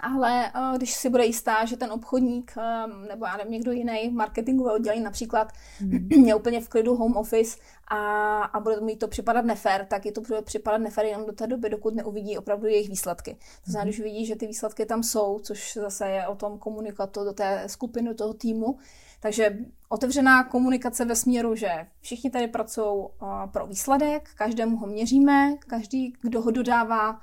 ale 0.00 0.52
uh, 0.56 0.76
když 0.76 0.94
si 0.94 1.10
bude 1.10 1.24
jistá, 1.24 1.64
že 1.64 1.76
ten 1.76 1.92
obchodník 1.92 2.54
um, 2.56 3.08
nebo 3.08 3.26
já 3.26 3.36
nevím, 3.36 3.52
někdo 3.52 3.72
jiný, 3.72 4.10
marketingové 4.10 4.72
oddělení 4.72 5.02
například, 5.02 5.52
mm. 5.80 6.10
je 6.10 6.34
úplně 6.34 6.60
v 6.60 6.68
klidu 6.68 6.96
home 6.96 7.16
office 7.16 7.58
a, 7.88 8.42
a 8.42 8.60
bude 8.60 8.80
mi 8.80 8.96
to 8.96 9.08
připadat 9.08 9.44
nefér, 9.44 9.86
tak 9.90 10.06
je 10.06 10.12
to 10.12 10.20
bude 10.20 10.42
připadat 10.42 10.80
nefér 10.80 11.04
jenom 11.04 11.26
do 11.26 11.32
té 11.32 11.46
doby, 11.46 11.70
dokud 11.70 11.94
neuvidí 11.94 12.38
opravdu 12.38 12.66
jejich 12.66 12.88
výsledky. 12.88 13.36
To 13.64 13.70
znamená, 13.70 13.84
mm. 13.84 13.88
když 13.88 14.00
vidí, 14.00 14.26
že 14.26 14.36
ty 14.36 14.46
výsledky 14.46 14.86
tam 14.86 15.02
jsou, 15.02 15.38
což 15.38 15.74
zase 15.74 16.08
je 16.08 16.26
o 16.26 16.34
tom 16.34 16.58
komunikovat 16.58 17.10
to 17.10 17.24
do 17.24 17.32
té 17.32 17.62
skupiny, 17.66 18.14
toho 18.14 18.34
týmu, 18.34 18.78
takže 19.20 19.58
otevřená 19.88 20.44
komunikace 20.44 21.04
ve 21.04 21.16
směru, 21.16 21.54
že 21.54 21.86
všichni 22.00 22.30
tady 22.30 22.48
pracují 22.48 22.86
uh, 22.86 23.06
pro 23.52 23.66
výsledek, 23.66 24.30
každému 24.34 24.76
ho 24.76 24.86
měříme, 24.86 25.54
každý, 25.58 26.12
kdo 26.20 26.42
ho 26.42 26.50
dodává 26.50 27.20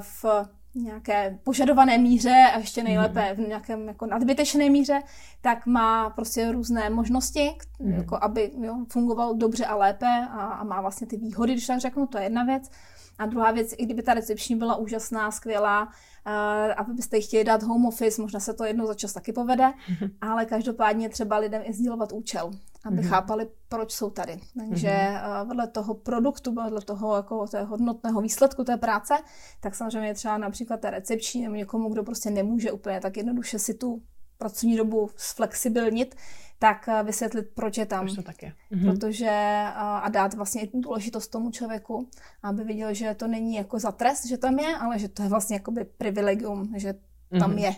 v 0.00 0.24
nějaké 0.74 1.38
požadované 1.44 1.98
míře 1.98 2.44
a 2.54 2.58
ještě 2.58 2.82
nejlépe 2.82 3.34
v 3.34 3.48
nějakém 3.48 3.88
jako 3.88 4.06
nadbytečné 4.06 4.70
míře, 4.70 5.02
tak 5.40 5.66
má 5.66 6.10
prostě 6.10 6.52
různé 6.52 6.90
možnosti, 6.90 7.50
mm. 7.80 7.92
jako 7.92 8.18
aby 8.20 8.50
jo, 8.60 8.76
fungoval 8.88 9.34
dobře 9.34 9.66
a 9.66 9.76
lépe 9.76 10.06
a, 10.30 10.46
a 10.46 10.64
má 10.64 10.80
vlastně 10.80 11.06
ty 11.06 11.16
výhody, 11.16 11.52
když 11.52 11.66
tak 11.66 11.80
řeknu, 11.80 12.06
to 12.06 12.18
je 12.18 12.24
jedna 12.24 12.44
věc. 12.44 12.70
A 13.18 13.26
druhá 13.26 13.50
věc, 13.50 13.74
i 13.78 13.84
kdyby 13.84 14.02
ta 14.02 14.14
recepční 14.14 14.56
byla 14.56 14.76
úžasná, 14.76 15.30
skvělá, 15.30 15.88
a 16.76 16.84
byste 16.84 17.20
chtěli 17.20 17.44
dát 17.44 17.62
home 17.62 17.86
office, 17.86 18.22
možná 18.22 18.40
se 18.40 18.54
to 18.54 18.64
jednou 18.64 18.86
za 18.86 18.94
čas 18.94 19.12
taky 19.12 19.32
povede, 19.32 19.64
mm-hmm. 19.64 20.10
ale 20.20 20.44
každopádně 20.44 21.08
třeba 21.08 21.38
lidem 21.38 21.62
i 21.64 21.72
sdílovat 21.72 22.12
účel, 22.12 22.50
aby 22.84 22.96
mm-hmm. 22.96 23.08
chápali, 23.08 23.48
proč 23.68 23.92
jsou 23.92 24.10
tady. 24.10 24.40
Takže 24.58 24.88
mm-hmm. 24.88 25.48
vedle 25.48 25.66
toho 25.66 25.94
produktu, 25.94 26.54
vedle 26.54 26.80
toho 26.80 27.16
jako 27.16 27.46
té 27.46 27.62
hodnotného 27.62 28.20
výsledku 28.20 28.64
té 28.64 28.76
práce, 28.76 29.14
tak 29.60 29.74
samozřejmě 29.74 30.08
je 30.08 30.14
třeba 30.14 30.38
například 30.38 30.80
té 30.80 30.90
recepční 30.90 31.42
nebo 31.42 31.54
někomu, 31.54 31.88
kdo 31.88 32.02
prostě 32.02 32.30
nemůže 32.30 32.72
úplně 32.72 33.00
tak 33.00 33.16
jednoduše 33.16 33.58
si 33.58 33.74
tu 33.74 34.02
pracovní 34.40 34.76
dobu 34.76 35.10
zflexibilnit, 35.16 36.14
tak 36.58 36.88
eh, 36.88 37.02
vysvětlit, 37.02 37.46
proč 37.54 37.78
je 37.78 37.86
tam. 37.86 38.04
Proč 38.04 38.16
to 38.16 38.22
tak 38.22 38.42
je. 38.42 38.52
Mhm. 38.70 38.84
Protože 38.84 39.26
eh, 39.26 39.72
a 39.74 40.08
dát 40.08 40.34
vlastně 40.34 40.68
důležitost 40.74 41.28
tomu 41.28 41.50
člověku, 41.50 42.08
aby 42.42 42.64
viděl, 42.64 42.94
že 42.94 43.14
to 43.14 43.26
není 43.28 43.54
jako 43.54 43.78
za 43.78 43.92
trest, 43.92 44.26
že 44.26 44.36
tam 44.36 44.58
je, 44.58 44.76
ale 44.76 44.98
že 44.98 45.08
to 45.08 45.22
je 45.22 45.28
vlastně 45.28 45.56
jakoby 45.56 45.84
privilegium, 45.84 46.72
že 46.76 46.94
tam 47.38 47.50
mhm. 47.50 47.58
je. 47.58 47.74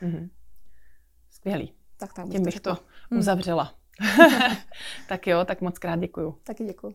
Mhm. 0.00 0.30
Skvělý. 1.30 1.74
Tak, 1.96 2.12
tak 2.12 2.26
bych 2.26 2.34
Tím 2.34 2.44
bych 2.44 2.60
to 2.60 2.78
uzavřela. 3.10 3.74
tak 5.08 5.26
jo, 5.26 5.44
tak 5.44 5.60
moc 5.60 5.78
krát 5.78 5.98
děkuju. 5.98 6.34
Taky 6.44 6.64
děkuju. 6.64 6.94